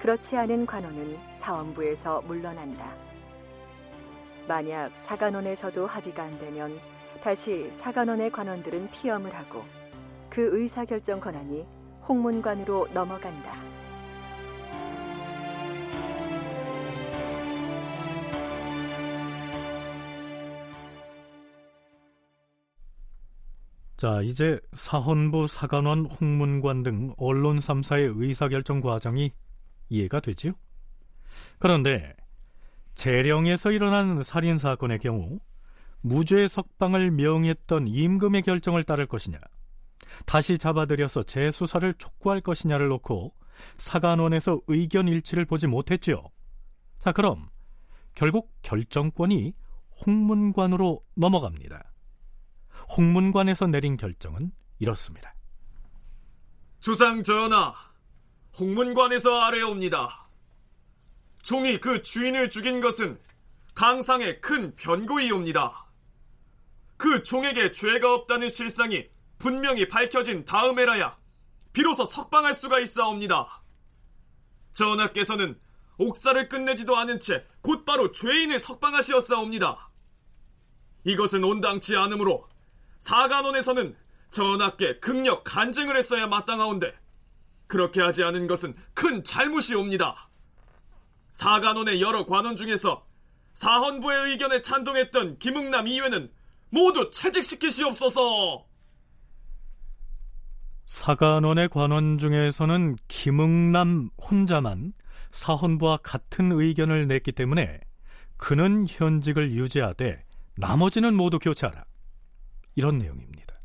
[0.00, 3.05] 그렇지 않은 관원은 사원부에서 물러난다.
[4.46, 6.78] 만약 사관원에서도 합의가 안 되면
[7.22, 9.64] 다시 사관원의 관원들은 피험을 하고
[10.30, 11.66] 그 의사결정 권한이
[12.08, 13.52] 홍문관으로 넘어간다.
[23.96, 29.32] 자, 이제 사헌부, 사관원, 홍문관 등 언론 3사의 의사결정 과정이
[29.88, 30.52] 이해가 되지요?
[31.58, 32.14] 그런데
[32.96, 35.38] 재령에서 일어난 살인 사건의 경우
[36.00, 39.38] 무죄 석방을 명했던 임금의 결정을 따를 것이냐,
[40.24, 43.34] 다시 잡아들여서 재수사를 촉구할 것이냐를 놓고
[43.74, 46.24] 사관원에서 의견 일치를 보지 못했지요.
[46.98, 47.48] 자, 그럼
[48.14, 49.54] 결국 결정권이
[50.06, 51.92] 홍문관으로 넘어갑니다.
[52.96, 55.34] 홍문관에서 내린 결정은 이렇습니다.
[56.80, 57.74] 주상 전하,
[58.58, 60.25] 홍문관에서 아뢰옵니다.
[61.46, 63.20] 종이 그 주인을 죽인 것은
[63.72, 65.86] 강상의 큰 변고이옵니다.
[66.96, 71.16] 그 종에게 죄가 없다는 실상이 분명히 밝혀진 다음에라야
[71.72, 73.62] 비로소 석방할 수가 있사옵니다.
[74.72, 75.56] 전하께서는
[75.98, 79.88] 옥사를 끝내지도 않은 채 곧바로 죄인을 석방하시었사옵니다.
[81.04, 82.48] 이것은 온당치 않으므로
[82.98, 83.96] 사관원에서는
[84.30, 86.92] 전하께 극력 간증을 했어야 마땅하온데
[87.68, 90.26] 그렇게 하지 않은 것은 큰 잘못이옵니다.
[91.36, 93.06] 사관원의 여러 관원 중에서
[93.52, 96.32] 사헌부의 의견에 찬동했던 김흥남 이외는
[96.70, 98.66] 모두 채직시키시옵소서.
[100.86, 104.94] 사관원의 관원 중에서는 김흥남 혼자만
[105.30, 107.80] 사헌부와 같은 의견을 냈기 때문에
[108.38, 110.24] 그는 현직을 유지하되
[110.56, 111.84] 나머지는 모두 교체하라.
[112.76, 113.60] 이런 내용입니다.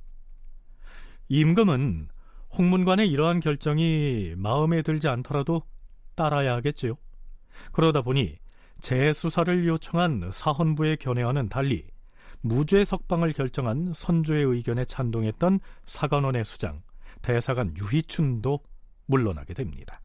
[1.29, 2.09] 임금은
[2.57, 5.63] 홍문관의 이러한 결정이 마음에 들지 않더라도
[6.15, 6.97] 따라야 하겠지요.
[7.71, 8.37] 그러다 보니
[8.79, 11.85] 재수사를 요청한 사헌부의 견해와는 달리
[12.41, 16.81] 무죄 석방을 결정한 선조의 의견에 찬동했던 사관원의 수장
[17.21, 18.59] 대사관 유희춘도
[19.05, 20.01] 물러나게 됩니다.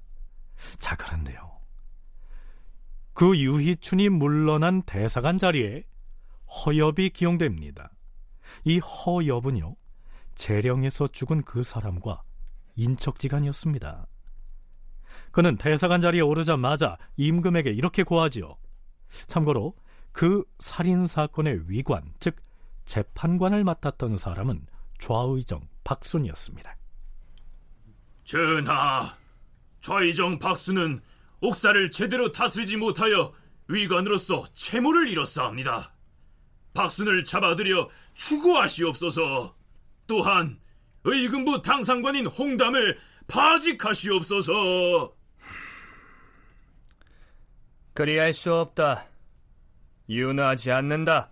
[0.78, 1.56] 자, 그런데요.
[3.14, 5.84] 그 유희춘이 물러난 대사관 자리에
[6.46, 7.90] 허엽이 기용됩니다.
[8.64, 9.74] 이 허엽은요,
[10.34, 12.22] 재령에서 죽은 그 사람과
[12.76, 14.06] 인척지간이었습니다.
[15.36, 18.56] 그는 대사관 자리에 오르자마자 임금에게 이렇게 고하지요.
[19.26, 19.76] 참고로
[20.10, 22.36] 그 살인 사건의 위관, 즉
[22.86, 24.66] 재판관을 맡았던 사람은
[24.98, 26.74] 좌의정 박순이었습니다.
[28.24, 29.14] 전하,
[29.82, 31.02] 좌의정 박수는
[31.42, 33.34] 옥사를 제대로 다스리지 못하여
[33.68, 35.92] 위관으로서 채무를 잃었사옵니다.
[36.72, 39.54] 박순을 잡아들여 추구하시옵소서.
[40.06, 40.58] 또한
[41.04, 45.14] 의금부 당상관인 홍담을 파직하시옵소서.
[47.96, 49.06] 그리할 수 없다.
[50.10, 51.30] 윤하지 않는다.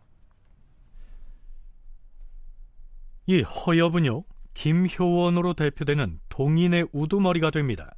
[3.27, 4.25] 이 허엽은요,
[4.55, 7.95] 김효원으로 대표되는 동인의 우두머리가 됩니다.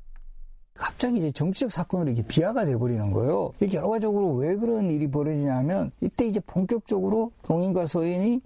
[0.75, 3.53] 갑자기 이제 정치적 사건으로 이게 비하가 돼버리는 거예요.
[3.63, 8.41] 이 결과적으로 왜 그런 일이 벌어지냐면 이때 이제 본격적으로 동인과 서인이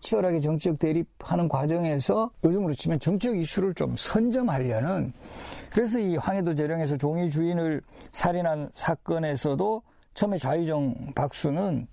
[0.00, 5.14] 치열하게 정치적 대립하는 과정에서 요즘으로 치면 정치적 이슈를 좀 선점하려는
[5.72, 7.80] 그래서 이 황해도 재령에서 종이 주인을
[8.10, 9.82] 살인한 사건에서도
[10.12, 11.86] 처음에 좌의정 박수는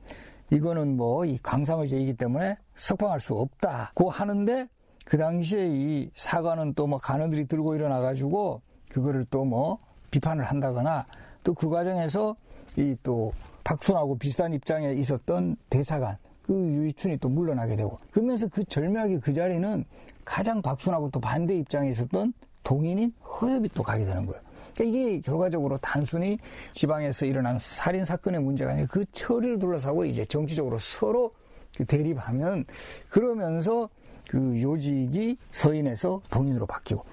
[0.51, 4.67] 이거는 뭐 이 강상의 죄이기 때문에 석방할 수 없다고 하는데
[5.05, 9.77] 그 당시에 이 사관은 또 뭐 간원들이 들고 일어나 가지고 그거를 또 뭐
[10.11, 11.05] 비판을 한다거나
[11.43, 12.35] 또 그 과정에서
[12.77, 13.31] 이 또
[13.63, 19.85] 박순하고 비슷한 입장에 있었던 대사관 그 유이춘이 또 물러나게 되고 그러면서 그 절묘하게 그 자리는
[20.25, 24.41] 가장 박순하고 또 반대 입장에 있었던 동인인 허엽이 또 가게 되는 거예요.
[24.73, 26.37] 그러니까 이게 결과적으로 단순히
[26.73, 31.33] 지방에서 일어난 살인 사건의 문제가 아니라 그 처리를 둘러싸고 이제 정치적으로 서로
[31.75, 32.65] 그 대립하면
[33.09, 33.89] 그러면서
[34.27, 37.05] 그 요직이 서인에서 동인으로 바뀌고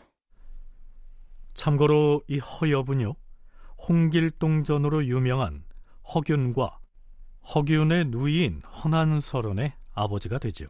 [1.55, 3.15] 참고로 이 허엽은요
[3.89, 5.65] 홍길동전으로 유명한
[6.15, 6.79] 허균과
[7.55, 10.69] 허균의 누이인 허난설원의 아버지가 되지요.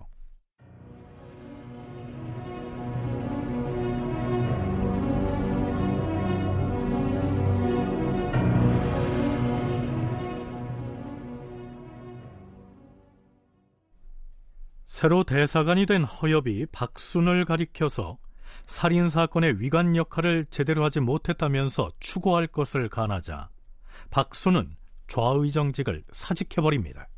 [14.97, 18.17] 새로 대사관이 된 허엽이 박순을 가리켜서
[18.67, 23.51] 살인 사건의 위관 역할을 제대로 하지 못했다면서 추구할 것을 간하자
[24.09, 24.75] 박순은
[25.07, 27.09] 좌의정직을 사직해버립니다.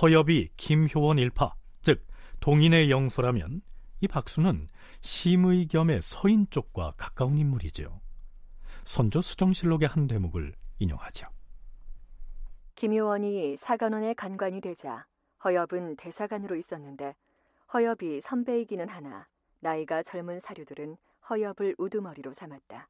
[0.00, 2.06] 허엽이 김효원 일파, 즉
[2.40, 3.60] 동인의 영소라면
[4.00, 4.68] 이 박수는
[5.02, 8.00] 심의 겸의 서인 쪽과 가까운 인물이지요.
[8.84, 11.28] 선조 수정실록의 한 대목을 인용하죠.
[12.74, 15.04] 김효원이 사관원의 간관이 되자
[15.44, 17.14] 허엽은 대사관으로 있었는데
[17.72, 19.26] 허엽이 선배이기는 하나
[19.60, 20.96] 나이가 젊은 사류들은
[21.28, 22.88] 허엽을 우두머리로 삼았다.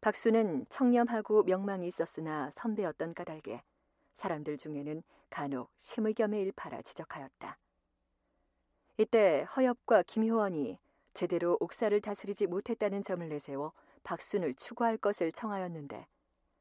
[0.00, 3.62] 박수는 청렴하고 명망이 있었으나 선배였던 까닭에
[4.14, 7.58] 사람들 중에는 간혹 심의겸의 일파라 지적하였다.
[8.98, 10.78] 이때 허엽과 김효원이
[11.12, 13.72] 제대로 옥사를 다스리지 못했다는 점을 내세워
[14.04, 16.06] 박순을 추구할 것을 청하였는데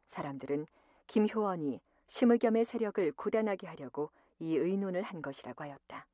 [0.08, 0.66] 사람들은
[1.08, 4.10] 김효원이 심의겸의 세력을 고단하게 하려고
[4.40, 6.08] 이 의논을 한 것이라고 하였다.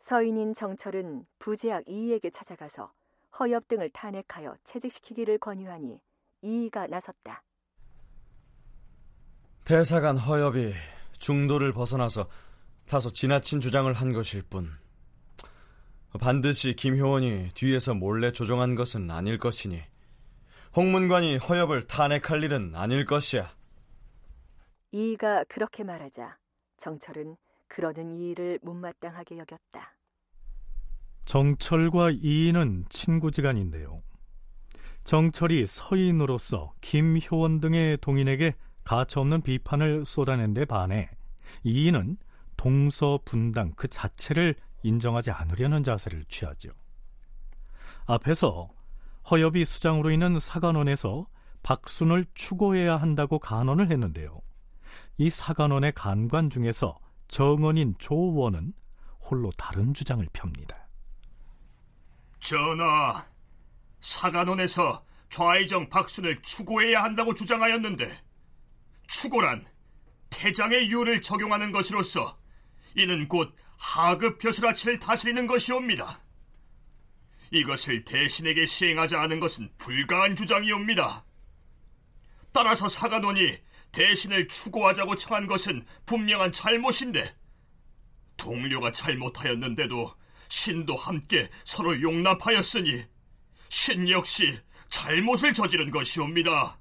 [0.00, 2.92] 서인인 정철은 부제학 이이에게 찾아가서
[3.38, 6.00] 허엽 등을 탄핵하여 채직시키기를 권유하니
[6.42, 7.42] 이이가 나섰다.
[9.64, 10.74] 대사관 허엽이
[11.18, 12.28] 중도를 벗어나서
[12.86, 14.72] 다소 지나친 주장을 한 것일 뿐
[16.18, 19.80] 반드시 김효원이 뒤에서 몰래 조종한 것은 아닐 것이니
[20.74, 23.54] 홍문관이 허엽을 탄핵할 일은 아닐 것이야.
[24.92, 26.36] 이이가 그렇게 말하자
[26.80, 27.36] 정철은
[27.68, 29.94] 그러는 이의를 못마땅하게 여겼다.
[31.26, 34.02] 정철과 이인은 친구지간인데요.
[35.04, 38.54] 정철이 서인으로서 김효원 등의 동인에게
[38.84, 41.10] 가차없는 비판을 쏟아낸 데 반해
[41.64, 42.16] 이인은
[42.56, 46.70] 동서 분당 그 자체를 인정하지 않으려는 자세를 취하죠.
[48.06, 48.70] 앞에서
[49.30, 51.26] 허엽이 수장으로 있는 사관원에서
[51.62, 54.40] 박순을 추고해야 한다고 간언을 했는데요.
[55.20, 56.98] 이 사관원의 간관 중에서
[57.28, 58.72] 정원인 조원은
[59.20, 60.88] 홀로 다른 주장을 펴니다.
[62.38, 63.26] 전하,
[64.00, 68.18] 사관원에서 좌의정 박순을 추고해야 한다고 주장하였는데
[69.08, 69.66] 추고란
[70.30, 72.38] 태장의 이유를 적용하는 것으로서
[72.94, 76.18] 이는 곧 하급 벼슬아치를 다스리는 것이옵니다.
[77.50, 81.26] 이것을 대신에게 시행하지 않은 것은 불가한 주장이옵니다.
[82.52, 83.58] 따라서 사관원이
[83.92, 87.24] 대신을 추고하자고 청한 것은 분명한 잘못인데
[88.36, 90.14] 동료가 잘못하였는데도
[90.48, 93.04] 신도 함께 서로 용납하였으니
[93.68, 96.78] 신 역시 잘못을 저지른 것이옵니다.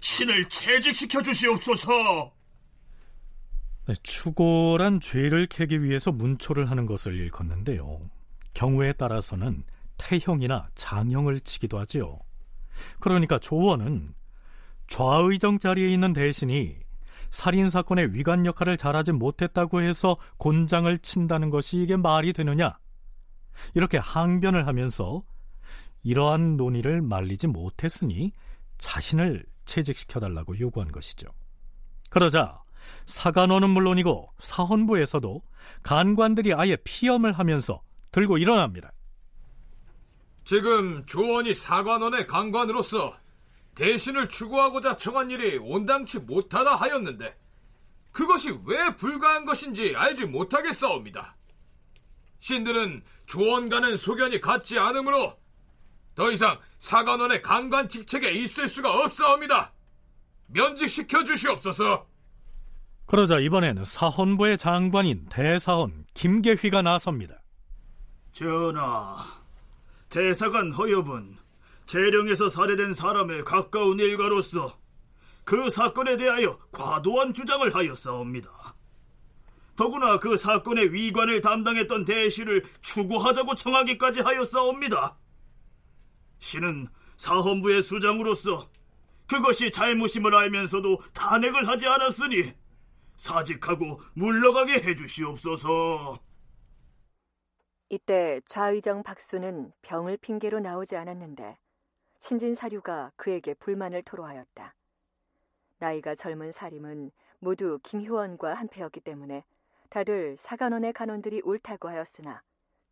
[0.00, 2.32] 신을 채직시켜 주시옵소서.
[3.86, 8.10] 네, 추고란 죄를 캐기 위해서 문초를 하는 것을 일컫는데요.
[8.54, 9.64] 경우에 따라서는
[9.96, 12.18] 태형이나 장형을 치기도 하지요.
[13.00, 14.14] 그러니까 조원은
[14.88, 16.76] 좌의정 자리에 있는 대신이
[17.30, 22.78] 살인 사건의 위관 역할을 잘하지 못했다고 해서 곤장을 친다는 것이 이게 말이 되느냐?
[23.74, 25.22] 이렇게 항변을 하면서
[26.02, 28.32] 이러한 논의를 말리지 못했으니
[28.78, 31.28] 자신을 채직시켜 달라고 요구한 것이죠.
[32.10, 32.62] 그러자
[33.06, 35.42] 사관원은 물론이고 사헌부에서도
[35.82, 38.90] 간관들이 아예 피험을 하면서 들고 일어납니다.
[40.44, 43.14] 지금 조원이 사관원의 간관으로서
[43.78, 47.38] 대신을 추구하고자 청한 일이 온당치 못하다 하였는데
[48.10, 51.36] 그것이 왜 불가한 것인지 알지 못하겠사옵니다.
[52.40, 55.38] 신들은 조원과는 소견이 같지 않으므로
[56.16, 59.72] 더 이상 사관원의 강관 직책에 있을 수가 없사옵니다.
[60.48, 62.08] 면직시켜 주시옵소서.
[63.06, 67.40] 그러자 이번에는 사헌부의 장관인 대사원 김계휘가 나섭니다.
[68.32, 69.24] 전하,
[70.08, 71.38] 대사관 허엽은
[71.88, 74.78] 재령에서 살해된 사람의 가까운 일가로서
[75.44, 78.50] 그 사건에 대하여 과도한 주장을 하였사옵니다.
[79.74, 85.16] 더구나 그 사건의 위관을 담당했던 대시를 추구하자고 청하기까지 하였사옵니다.
[86.40, 88.68] 신은 사헌부의 수장으로서
[89.26, 92.52] 그것이 잘못임을 알면서도 탄핵을 하지 않았으니
[93.16, 96.18] 사직하고 물러가게 해주시옵소서.
[97.88, 101.56] 이때 좌의정 박수는 병을 핑계로 나오지 않았는데
[102.18, 104.74] 신진 사류가 그에게 불만을 토로하였다.
[105.78, 109.44] 나이가 젊은 사림은 모두 김효원과 한패였기 때문에
[109.90, 112.42] 다들 사관원의 간원들이 옳다고 하였으나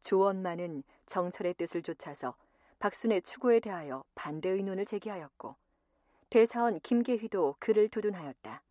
[0.01, 2.37] 조원만은 정철의 뜻을 좇아서
[2.79, 5.57] 박순의 추구에 대하여 반대 의논을 제기하였고
[6.31, 8.63] 대사원 김계휘도 그를 두둔하였다.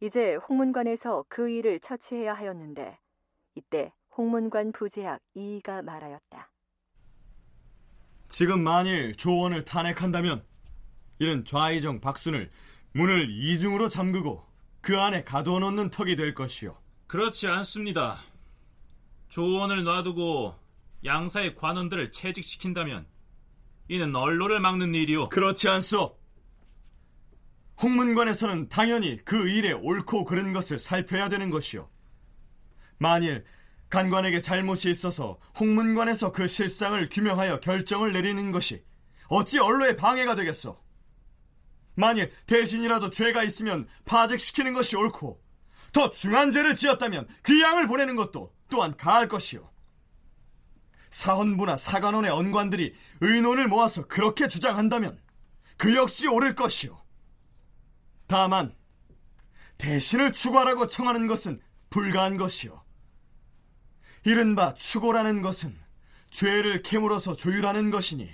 [0.00, 2.98] 이제 홍문관에서 그 일을 처치해야 하였는데
[3.54, 6.50] 이때 홍문관 부제학 이의가 말하였다.
[8.30, 10.42] 지금 만일 조원을 탄핵한다면
[11.18, 12.48] 이는 좌의정 박순을
[12.92, 14.46] 문을 이중으로 잠그고
[14.80, 16.78] 그 안에 가두어 놓는 턱이 될 것이요.
[17.08, 18.22] 그렇지 않습니다.
[19.28, 20.54] 조원을 놔두고
[21.04, 23.04] 양사의 관원들을 채직시킨다면
[23.88, 25.28] 이는 언로를 막는 일이오.
[25.28, 26.16] 그렇지 않소.
[27.82, 31.90] 홍문관에서는 당연히 그 일에 옳고 그른 것을 살펴야 되는 것이요.
[32.98, 33.44] 만일
[33.90, 38.84] 간관에게 잘못이 있어서 홍문관에서 그 실상을 규명하여 결정을 내리는 것이
[39.28, 40.80] 어찌 언로에 방해가 되겠소?
[41.94, 45.42] 만일 대신이라도 죄가 있으면 파직시키는 것이 옳고
[45.92, 49.68] 더 중한 죄를 지었다면 귀양을 보내는 것도 또한 가할 것이요.
[51.10, 55.20] 사헌부나 사관원의 언관들이 의논을 모아서 그렇게 주장한다면
[55.76, 56.96] 그 역시 옳을 것이요.
[58.28, 58.74] 다만
[59.78, 61.60] 대신을 추구하라고 청하는 것은
[61.90, 62.84] 불가한 것이요.
[64.24, 65.76] 이른바 추고라는 것은
[66.30, 68.30] 죄를 캐물어서 조율하는 것이니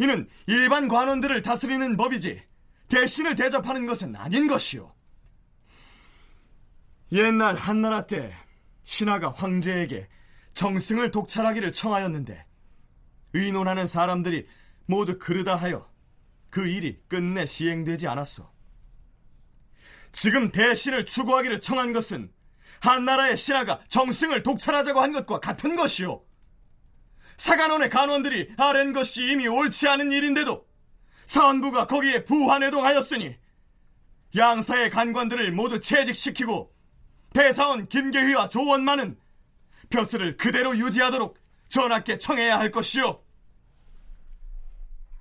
[0.00, 2.42] 이는 일반 관원들을 다스리는 법이지
[2.88, 4.94] 대신을 대접하는 것은 아닌 것이요.
[7.12, 8.32] 옛날 한나라 때
[8.84, 10.08] 신하가 황제에게
[10.52, 12.44] 정승을 독찰하기를 청하였는데
[13.34, 14.46] 의논하는 사람들이
[14.86, 15.88] 모두 그르다 하여
[16.50, 18.48] 그 일이 끝내 시행되지 않았소.
[20.12, 22.32] 지금 대신을 추구하기를 청한 것은
[22.80, 26.24] 한나라의 신하가 정승을 독찰하자고 한 것과 같은 것이오
[27.36, 30.66] 사관원의 간원들이 아랜 것이 이미 옳지 않은 일인데도
[31.24, 33.36] 사헌부가 거기에 부환해동하였으니
[34.36, 36.72] 양사의 간관들을 모두 채직시키고
[37.32, 39.18] 대사원 김계휘와 조원만은
[39.90, 43.22] 벼슬을 그대로 유지하도록 전하께 청해야 할 것이오.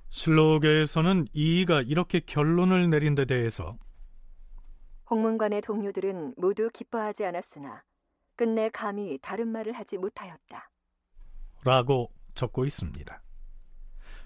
[0.09, 3.77] 실록에서는 이이가 이렇게 결론을 내린 데 대해서
[5.09, 7.83] 홍문관의 동료들은 모두 기뻐하지 않았으나
[8.35, 10.69] 끝내 감히 다른 말을 하지 못하였다.
[11.63, 13.21] 라고 적고 있습니다.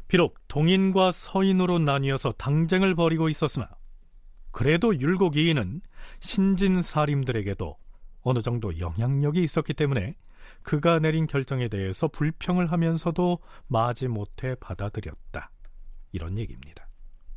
[0.07, 3.69] 비록 동인과 서인으로 나뉘어서 당쟁을 벌이고 있었으나
[4.51, 5.81] 그래도 율곡이인은
[6.19, 7.77] 신진 사림들에게도
[8.23, 10.15] 어느 정도 영향력이 있었기 때문에
[10.63, 15.49] 그가 내린 결정에 대해서 불평을 하면서도 마지못해 받아들였다.
[16.11, 16.90] 이런 얘기입니다.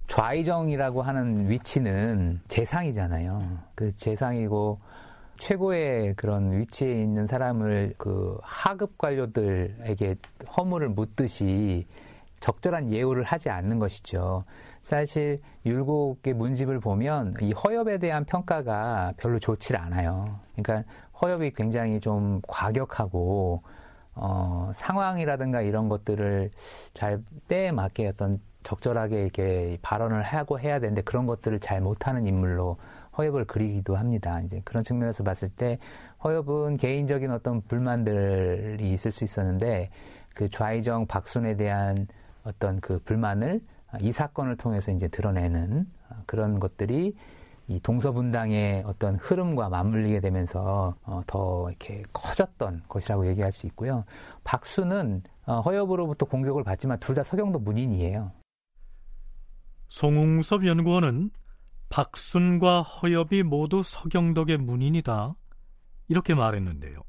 [0.06, 3.40] 좌의정이라고 하는 위치는 재상이잖아요.
[3.74, 4.78] 그 재상이고
[5.38, 10.16] 최고의 그런 위치에 있는 사람을 그 하급 관료들에게
[10.56, 11.86] 허물을 묻듯이
[12.40, 14.44] 적절한 예우를 하지 않는 것이죠.
[14.82, 20.38] 사실 율곡의 문집을 보면 이 허엽에 대한 평가가 별로 좋지 않아요.
[20.54, 20.88] 그러니까
[21.20, 23.62] 허엽이 굉장히 좀 과격하고
[24.14, 26.50] 어, 상황이라든가 이런 것들을
[26.92, 32.76] 잘 때에 맞게 어떤 적절하게 이렇게 발언을 하고 해야 되는데 그런 것들을 잘 못하는 인물로
[33.16, 34.40] 허엽을 그리기도 합니다.
[34.40, 35.78] 이제 그런 측면에서 봤을 때
[36.24, 39.90] 허엽은 개인적인 어떤 불만들이 있을 수 있었는데
[40.34, 42.08] 그 좌의정 박순에 대한
[42.42, 43.60] 어떤 그 불만을
[44.00, 45.86] 이 사건을 통해서 이제 드러내는
[46.26, 47.14] 그런 것들이
[47.68, 54.04] 이 동서분당의 어떤 흐름과 맞물리게 되면서 어, 더 이렇게 커졌던 것이라고 얘기할 수 있고요.
[54.42, 58.32] 박수는 어, 허엽으로부터 공격을 받지만 둘 다 서경도 문인이에요.
[59.88, 61.30] 송웅섭 연구원은
[61.88, 65.34] 박순과 허엽이 모두 서경덕의 문인이다.
[66.08, 67.00] 이렇게 말했는데요.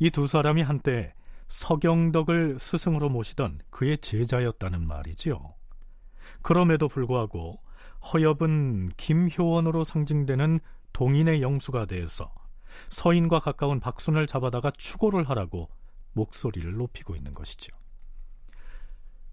[0.00, 1.14] 이 두 사람이 한때
[1.48, 5.54] 서경덕을 스승으로 모시던 그의 제자였다는 말이지요.
[6.42, 7.60] 그럼에도 불구하고
[8.12, 10.60] 허엽은 김효원으로 상징되는
[10.92, 12.32] 동인의 영수가 돼서
[12.90, 15.70] 서인과 가까운 박순을 잡아다가 추고를 하라고
[16.12, 17.74] 목소리를 높이고 있는 것이죠.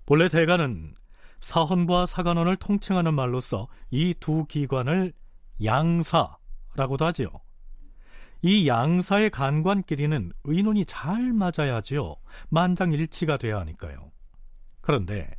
[0.06, 0.93] 본래 대가는
[1.39, 5.13] 사헌부와 사관원을 통칭하는 말로서 이 두 기관을
[5.63, 7.27] 양사라고도 하지요.
[8.41, 12.15] 이 양사의 간관끼리는 의논이 잘 맞아야지요.
[12.49, 14.11] 만장일치가 돼야 하니까요.
[14.81, 15.29] 그런데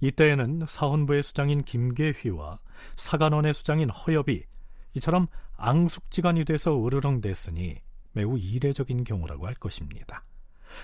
[0.00, 2.58] 이때에는 사헌부의 수장인 김계휘와
[2.96, 4.42] 사관원의 수장인 허엽이
[4.94, 7.76] 이처럼 앙숙지간이 돼서 으르렁댔으니
[8.12, 10.24] 매우 이례적인 경우라고 할 것입니다.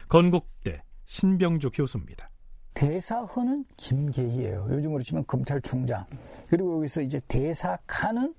[0.09, 2.31] 건국대 신병주 교수입니다.
[2.75, 4.67] 대사헌은 김계희예요.
[4.71, 6.07] 요즘으로 치면 검찰총장.
[6.49, 8.35] 그리고 여기서 이제 대사칸은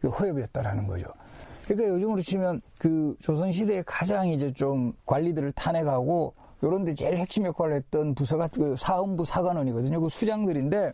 [0.00, 1.06] 그 허엽이었다라는 거죠.
[1.64, 8.14] 그러니까 요즘으로 치면 그 조선시대에 가장 이제 좀 관리들을 탄핵하고 요런데 제일 핵심 역할을 했던
[8.14, 10.00] 부서가 그 사헌부 사관원이거든요.
[10.00, 10.92] 그 수장들인데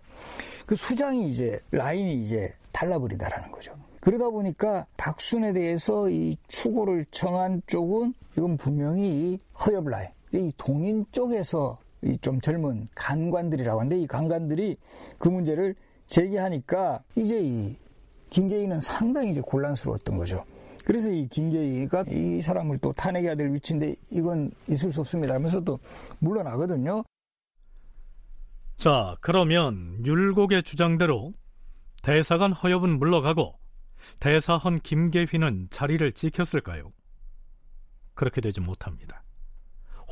[0.66, 3.74] 그 수장이 이제 라인이 이제 달라버리다라는 거죠.
[4.00, 11.06] 그러다 보니까 박순에 대해서 이 추고를 청한 쪽은 이건 분명히 이 허엽 라인, 이 동인
[11.12, 11.81] 쪽에서 이
[12.20, 14.76] 좀 젊은 간관들이라고 하는데 이 간관들이
[15.18, 15.74] 그 문제를
[16.06, 17.76] 제기하니까 이제 이
[18.30, 20.44] 김계희는 상당히 이제 곤란스러웠던 거죠.
[20.84, 25.78] 그래서 이 김계희가 이 사람을 또 탄핵해야 될 위치인데 이건 있을 수 없습니다 하면서 또
[26.18, 27.04] 물러나거든요.
[28.76, 31.32] 자, 그러면 율곡의 주장대로
[32.02, 33.56] 대사관 허엽은 물러가고
[34.18, 36.92] 대사헌 김계휘는 자리를 지켰을까요?
[38.14, 39.22] 그렇게 되지 못합니다.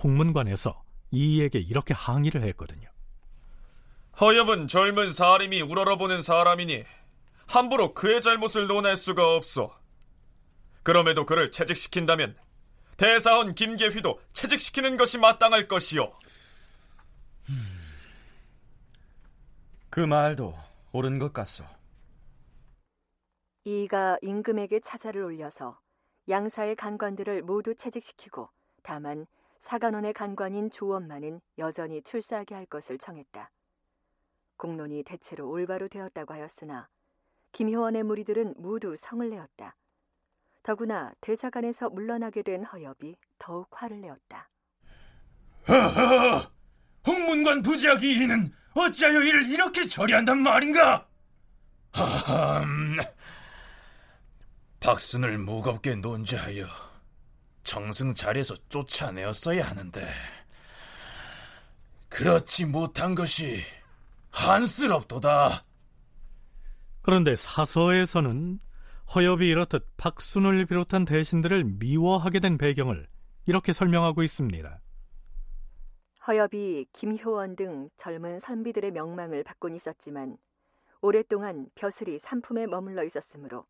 [0.03, 2.89] 홍문관에서 이에게 이렇게 항의를 했거든요.
[4.21, 6.85] 허엽은 젊은 사람이 우러러보는 사람이니
[7.47, 9.77] 함부로 그의 잘못을 논할 수가 없어.
[10.83, 12.37] 그럼에도 그를 채직시킨다면
[12.97, 16.13] 대사원 김계휘도 채직시키는 것이 마땅할 것이요.
[19.89, 20.55] 그 말도
[20.93, 21.65] 옳은 것 같소.
[23.65, 25.79] 이가 임금에게 차자를 올려서
[26.29, 28.49] 양사의 간관들을 모두 채직시키고
[28.83, 29.27] 다만
[29.61, 33.51] 사관원의 간관인 조원만은 여전히 출사하게 할 것을 청했다.
[34.57, 36.89] 공론이 대체로 올바로 되었다고 하였으나
[37.53, 39.77] 김효원의 무리들은 모두 성을 내었다.
[40.63, 44.49] 더구나 대사관에서 물러나게 된 허엽이 더욱 화를 내었다.
[45.69, 46.51] 허허!
[47.07, 51.07] 홍문관 부지하기 이는 어찌하여 이를 이렇게 처리한단 말인가?
[51.93, 52.99] 하함...
[54.81, 56.90] 박순을 무겁게 논죄하여
[57.63, 60.07] 정승 자리에서 쫓아내었어야 하는데
[62.09, 63.63] 그렇지 못한 것이
[64.31, 65.65] 한스럽도다.
[67.03, 68.61] 그런데 사서에서는
[69.15, 73.09] 허엽이 이렇듯 박순을 비롯한 대신들을 미워하게 된 배경을
[73.47, 74.81] 이렇게 설명하고 있습니다.
[76.27, 80.37] 허엽이 김효원 등 젊은 선비들의 명망을 받곤 있었지만
[81.01, 83.65] 오랫동안 벼슬이 산품에 머물러 있었으므로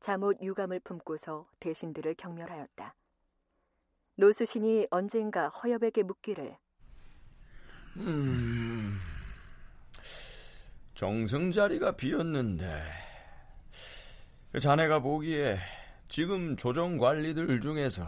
[0.00, 2.94] 잠옷 유감을 품고서 대신들을 경멸하였다.
[4.20, 6.54] 노수신이 언젠가 허엽에게 묻기를
[7.96, 8.98] 음,
[10.94, 12.66] 정승 자리가 비었는데
[14.60, 15.58] 자네가 보기에
[16.08, 18.06] 지금 조정 관리들 중에서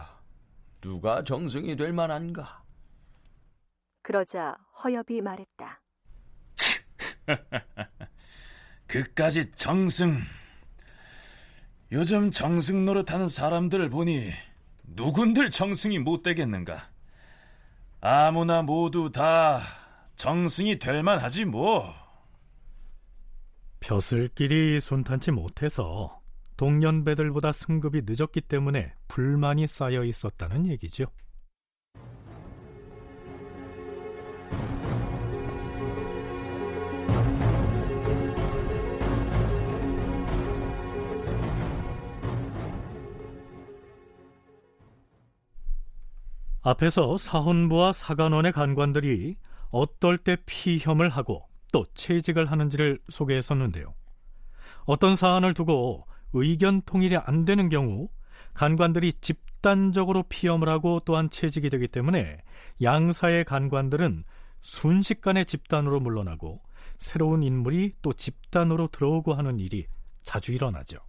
[0.81, 2.63] 누가 정승이 될 만한가?
[4.03, 5.81] 그러자 허엽이 말했다.
[8.85, 10.19] 그까지 정승.
[11.91, 14.31] 요즘 정승 노릇하는 사람들을 보니
[14.95, 16.89] 누군들 정승이 못 되겠는가?
[18.01, 19.61] 아무나 모두 다
[20.15, 21.93] 정승이 될 만하지 뭐.
[23.79, 26.21] 벼슬길이 순탄치 못해서
[26.57, 31.05] 동년배들보다 승급이 늦었기 때문에 불만이 쌓여 있었다는 얘기죠.
[46.63, 49.35] 앞에서 사헌부와 사관원의 간관들이
[49.69, 53.93] 어떨 때 피혐을 하고 또 채직을 하는지를 소개했었는데요.
[54.85, 58.07] 어떤 사안을 두고 의견 통일이 안 되는 경우
[58.53, 62.37] 간관들이 집단적으로 피험을 하고 또한 채직이 되기 때문에
[62.81, 64.23] 양사의 간관들은
[64.61, 66.61] 순식간에 집단으로 물러나고
[66.97, 69.85] 새로운 인물이 또 집단으로 들어오고 하는 일이
[70.21, 70.99] 자주 일어나죠.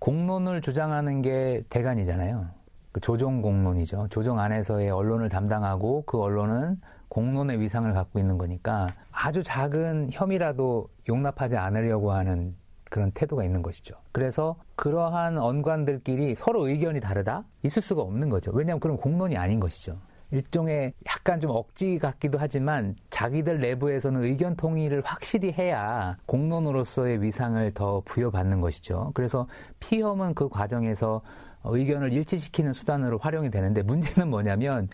[0.00, 2.59] 공론을 주장하는 게 대간이잖아요.
[2.92, 4.08] 그 조정 공론이죠.
[4.10, 11.56] 조정 안에서의 언론을 담당하고 그 언론은 공론의 위상을 갖고 있는 거니까 아주 작은 혐의라도 용납하지
[11.56, 12.54] 않으려고 하는
[12.88, 13.94] 그런 태도가 있는 것이죠.
[14.12, 17.44] 그래서 그러한 언관들끼리 서로 의견이 다르다?
[17.62, 18.50] 있을 수가 없는 거죠.
[18.52, 19.96] 왜냐하면 그럼 공론이 아닌 것이죠.
[20.32, 28.02] 일종의 약간 좀 억지 같기도 하지만 자기들 내부에서는 의견 통일을 확실히 해야 공론으로서의 위상을 더
[28.04, 29.10] 부여받는 것이죠.
[29.14, 29.48] 그래서
[29.80, 31.22] 피험은 그 과정에서
[31.64, 34.88] 의견을 일치시키는 수단으로 활용이 되는데 문제는 뭐냐면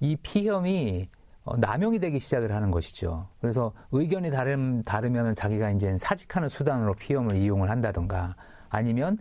[0.00, 1.08] 이 피험이
[1.44, 3.28] 어, 남용이 되기 시작을 하는 것이죠.
[3.40, 8.36] 그래서 의견이 다름, 다르면 자기가 이제 사직하는 수단으로 피험을 이용을 한다던가
[8.68, 9.18] 아니면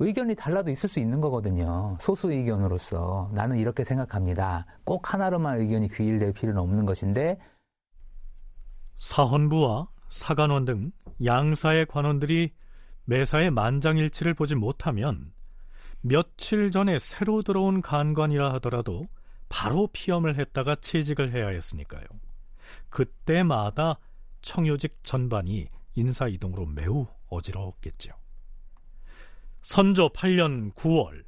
[0.00, 1.96] 의견이 달라도 있을 수 있는 거거든요.
[2.00, 4.66] 소수 의견으로서 나는 이렇게 생각합니다.
[4.84, 7.38] 꼭 하나로만 의견이 귀일될 필요는 없는 것인데
[8.98, 10.90] 사헌부와 사관원 등
[11.24, 12.52] 양사의 관원들이
[13.04, 15.32] 매사에 만장일치를 보지 못하면
[16.02, 19.06] 며칠 전에 새로 들어온 간관이라 하더라도
[19.48, 22.04] 바로 피험을 했다가 채직을 해야 했으니까요.
[22.88, 23.98] 그때마다
[24.42, 28.12] 청요직 전반이 인사이동으로 매우 어지러웠겠죠.
[29.62, 31.24] 선조 8년 9월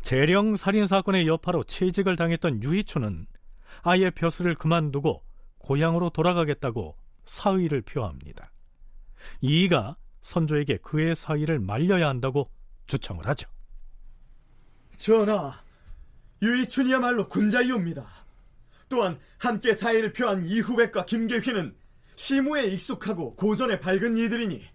[0.00, 3.26] 재령 살인 사건의 여파로 채직을 당했던 유희초는
[3.82, 5.24] 아예 벼슬을 그만두고
[5.58, 8.52] 고향으로 돌아가겠다고 사의를 표합니다.
[9.40, 12.50] 이가 선조에게 그의 사의를 말려야 한다고
[12.86, 13.48] 주청을 하죠.
[14.98, 15.52] 전하,
[16.42, 18.06] 유이춘이야말로 군자이옵니다.
[18.88, 21.74] 또한 함께 사의를 표한 이후백과 김계휘는
[22.16, 24.66] 시무에 익숙하고 고전에 밝은 이들이니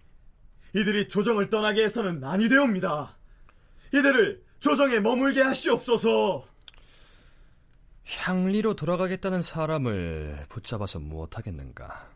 [0.75, 3.17] 이들이 조정을 떠나게 해서는 아니 되옵니다.
[3.93, 6.47] 이들을 조정에 머물게 하시옵소서.
[8.05, 12.09] 향리로 돌아가겠다는 사람을 붙잡아서 무엇하겠는가?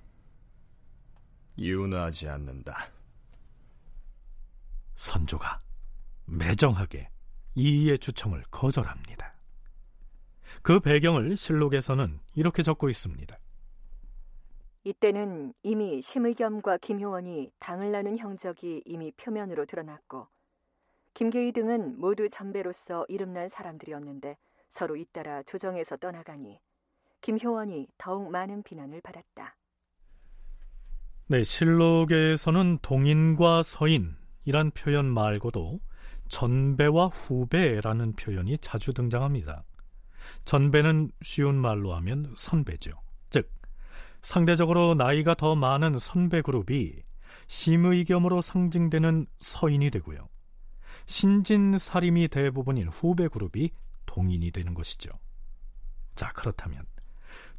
[1.59, 2.89] 유나 하지 않는다.
[4.95, 5.59] 선조가
[6.25, 7.09] 매정하게
[7.57, 9.33] 이의의 주청을 거절합니다.
[10.61, 13.35] 그 배경을 실록에서는 이렇게 적고 있습니다.
[14.83, 20.27] 이때는 이미 심의겸과 김효원이 당을 나눈 형적이 이미 표면으로 드러났고
[21.15, 24.37] 김계희 등은 모두 전배로서 이름난 사람들이었는데
[24.69, 26.61] 서로 잇따라 조정에서 떠나가니
[27.21, 29.55] 김효원이 더욱 많은 비난을 받았다.
[31.29, 35.79] 네, 실록에서는 동인과 서인이란 표현 말고도
[36.29, 39.63] 전배와 후배라는 표현이 자주 등장합니다.
[40.45, 42.91] 전배는 쉬운 말로 하면 선배죠.
[43.29, 43.51] 즉,
[44.21, 46.93] 상대적으로 나이가 더 많은 선배 그룹이
[47.47, 50.27] 심의 겸으로 상징되는 서인이 되고요.
[51.05, 53.71] 신진사림이 대부분인 후배 그룹이
[54.05, 55.11] 동인이 되는 것이죠.
[56.15, 56.83] 자, 그렇다면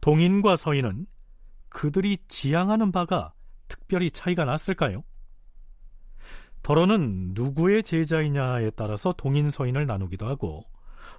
[0.00, 1.06] 동인과 서인은
[1.68, 3.32] 그들이 지향하는 바가
[3.68, 5.04] 특별히 차이가 났을까요?
[6.68, 10.64] 더러는 누구의 제자이냐에 따라서 동인 서인을 나누기도 하고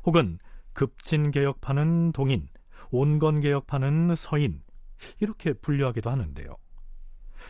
[0.06, 0.38] 혹은
[0.74, 2.48] 급진 개혁파는 동인,
[2.92, 4.62] 온건 개혁파는 서인
[5.20, 6.56] 이렇게 분류하기도 하는데요.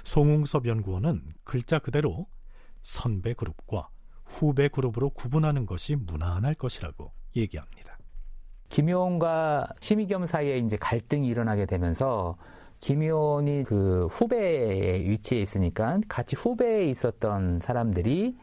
[0.06, 2.28] 송웅섭 연구원은 글자 그대로
[2.84, 3.90] 선배 그룹과
[4.24, 7.98] 후배 그룹으로 구분하는 것이 무난할 것이라고 얘기합니다.
[8.70, 12.38] 김효원과 심의겸 사이에 이제 갈등이 일어나게 되면서
[12.80, 18.38] 김효원이 그 후배의 위치에 있으니까 같이 후배에 있었던 사람들이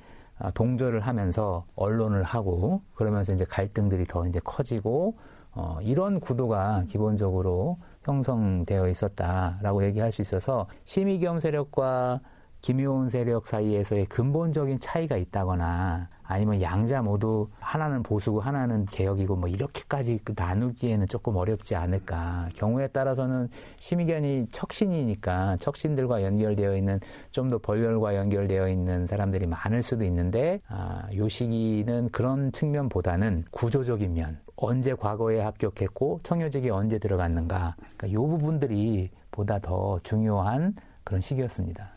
[0.55, 5.17] 동조를 하면서 언론을 하고 그러면서 이제 갈등들이 더 이제 커지고
[5.53, 12.21] 어, 이런 구도가 기본적으로 형성되어 있었다라고 얘기할 수 있어서 심의겸 세력과
[12.67, 20.19] 김효원 세력 사이에서의 근본적인 차이가 있다거나 아니면 양자 모두 하나는 보수고 하나는 개혁이고 뭐 이렇게까지
[20.35, 22.49] 나누기에는 조금 어렵지 않을까.
[22.57, 26.99] 경우에 따라서는 심의견이 척신이니까 척신들과 연결되어 있는
[27.31, 34.15] 좀 더 벌열과 연결되어 있는 사람들이 많을 수도 있는데 아, 요 시기는 그런 측면보다는 구조적인
[34.15, 41.96] 면 언제 과거에 합격했고 청여직이 언제 들어갔는가 그러니까 요 부분들이 보다 더 중요한 그런 시기였습니다.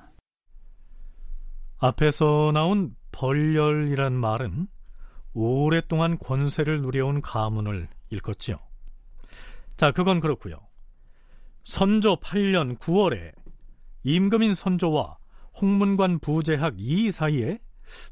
[1.80, 4.68] 앞에서 나온 벌열이란 말은
[5.34, 8.58] 오랫동안 권세를 누려온 가문을 일컫지요.
[9.78, 10.60] 자, 그건 그렇고요.
[11.64, 13.34] 선조 8년 9월에
[14.04, 15.18] 임금인 선조와
[15.62, 17.60] 홍문관 부재학 이 사이에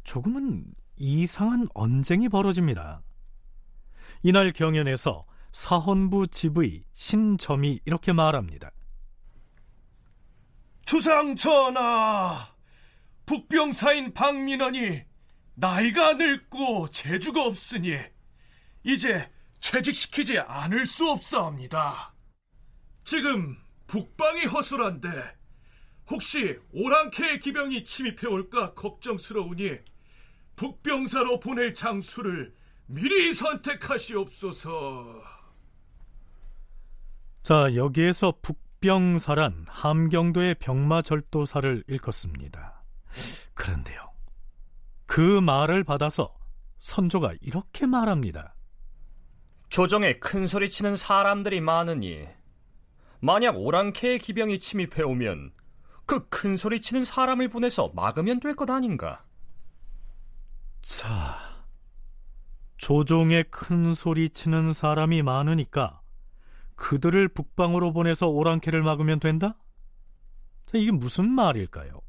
[0.03, 0.65] 조금은
[0.95, 3.01] 이상한 언쟁이 벌어집니다.
[4.23, 8.71] 이날 경연에서 사헌부 집의 신점이 이렇게 말합니다.
[10.85, 12.47] 주상 전하,
[13.27, 15.03] 북병사인 박민원이
[15.55, 17.97] 나이가 늙고 재주가 없으니
[18.83, 19.29] 이제
[19.61, 22.13] 퇴직시키지 않을 수 없사옵니다.
[23.03, 23.57] 지금
[23.87, 25.09] 북방이 허술한데
[26.09, 29.77] 혹시 오랑캐의 기병이 침입해 올까 걱정스러우니
[30.55, 32.55] 북병사로 보낼 장수를
[32.85, 35.21] 미리 선택하시옵소서.
[37.43, 42.76] 자, 여기에서 북병사란 함경도의 병마절도사를 일컫습니다.
[43.53, 44.11] 그런데요.
[45.05, 46.35] 그 말을 받아서
[46.79, 48.55] 선조가 이렇게 말합니다.
[49.69, 52.25] 조정에 큰 소리 치는 사람들이 많으니
[53.19, 55.51] 만약 오랑캐의 기병이 침입해 오면
[56.05, 59.25] 그 큰 소리 치는 사람을 보내서 막으면 될 것 아닌가?
[60.81, 61.37] 자,
[62.77, 66.01] 조종에 큰 소리 치는 사람이 많으니까
[66.75, 69.57] 그들을 북방으로 보내서 오랑캐를 막으면 된다?
[70.67, 72.01] 자, 이게 무슨 말일까요?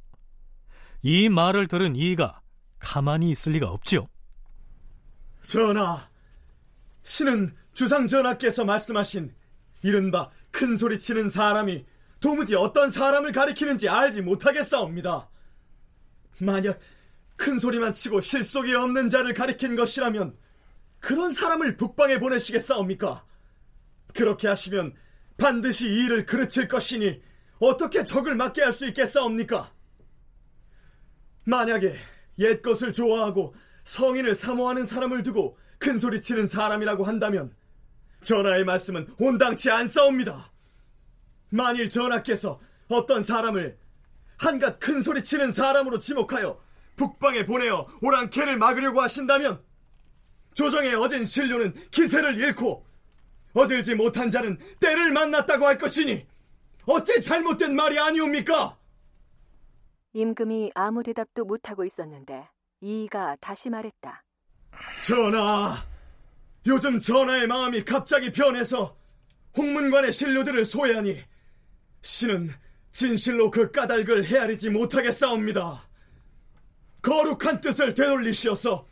[1.02, 2.40] 이 말을 들은 이가
[2.78, 4.08] 가만히 있을 리가 없지요.
[5.42, 6.08] 전하,
[7.02, 9.34] 신은 주상 전하께서 말씀하신
[9.82, 11.84] 이른바 큰 소리 치는 사람이
[12.20, 15.28] 도무지 어떤 사람을 가리키는지 알지 못하겠사옵니다.
[16.38, 16.80] 만약
[17.36, 20.36] 큰 소리만 치고 실속이 없는 자를 가리킨 것이라면
[20.98, 23.24] 그런 사람을 북방에 보내시겠사옵니까?
[24.14, 24.94] 그렇게 하시면
[25.36, 27.22] 반드시 이 일을 그르칠 것이니
[27.60, 29.72] 어떻게 적을 막게 할 수 있겠사옵니까?
[31.48, 31.96] 만약에
[32.40, 37.54] 옛 것을 좋아하고 성인을 사모하는 사람을 두고 큰 소리 치는 사람이라고 한다면
[38.22, 40.52] 전하의 말씀은 온당치 않사옵니다.
[41.48, 43.78] 만일 전하께서 어떤 사람을
[44.36, 46.60] 한갓 큰 소리 치는 사람으로 지목하여
[46.96, 49.62] 북방에 보내어 오랑캐를 막으려고 하신다면
[50.52, 52.84] 조정의 어진 신료는 기세를 잃고
[53.54, 56.26] 어질지 못한 자는 때를 만났다고 할 것이니
[56.84, 58.77] 어째 잘못된 말이 아니옵니까?
[60.12, 62.48] 임금이 아무 대답도 못하고 있었는데
[62.80, 64.24] 이이가 다시 말했다.
[65.06, 65.74] 전하,
[66.66, 68.96] 요즘 전하의 마음이 갑자기 변해서
[69.56, 71.16] 홍문관의 신료들을 소외하니
[72.02, 72.50] 신은
[72.90, 75.88] 진실로 그 까닭을 헤아리지 못하겠사옵니다.
[77.02, 78.86] 거룩한 뜻을 되돌리시어서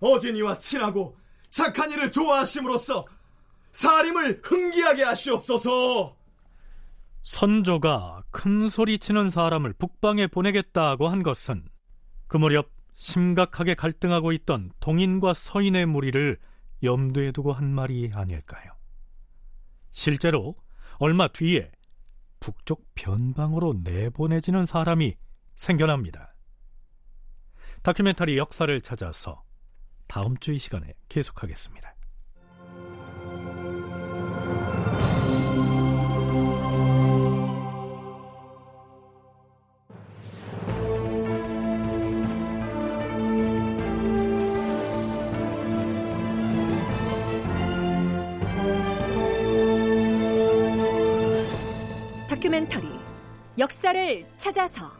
[0.00, 1.16] 어진이와 친하고
[1.50, 3.06] 착한 일을 좋아하심으로써
[3.72, 6.16] 사림을 흥기하게 하시옵소서.
[7.26, 11.68] 선조가 큰 소리 치는 사람을 북방에 보내겠다고 한 것은
[12.28, 16.38] 그 무렵 심각하게 갈등하고 있던 동인과 서인의 무리를
[16.84, 18.70] 염두에 두고 한 말이 아닐까요?
[19.90, 20.54] 실제로
[20.98, 21.72] 얼마 뒤에
[22.38, 25.16] 북쪽 변방으로 내보내지는 사람이
[25.56, 26.32] 생겨납니다.
[27.82, 29.42] 다큐멘터리 역사를 찾아서
[30.06, 31.95] 다음 주 이 시간에 계속하겠습니다.
[53.58, 54.90] 역사를 찾아서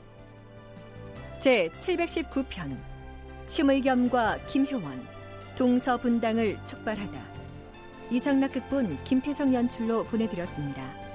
[1.38, 2.74] 제 719편
[3.48, 5.06] 심의겸과 김효원
[5.58, 7.20] 동서분당을 촉발하다
[8.10, 11.05] 이상락 극본 김태성 연출로 보내드렸습니다.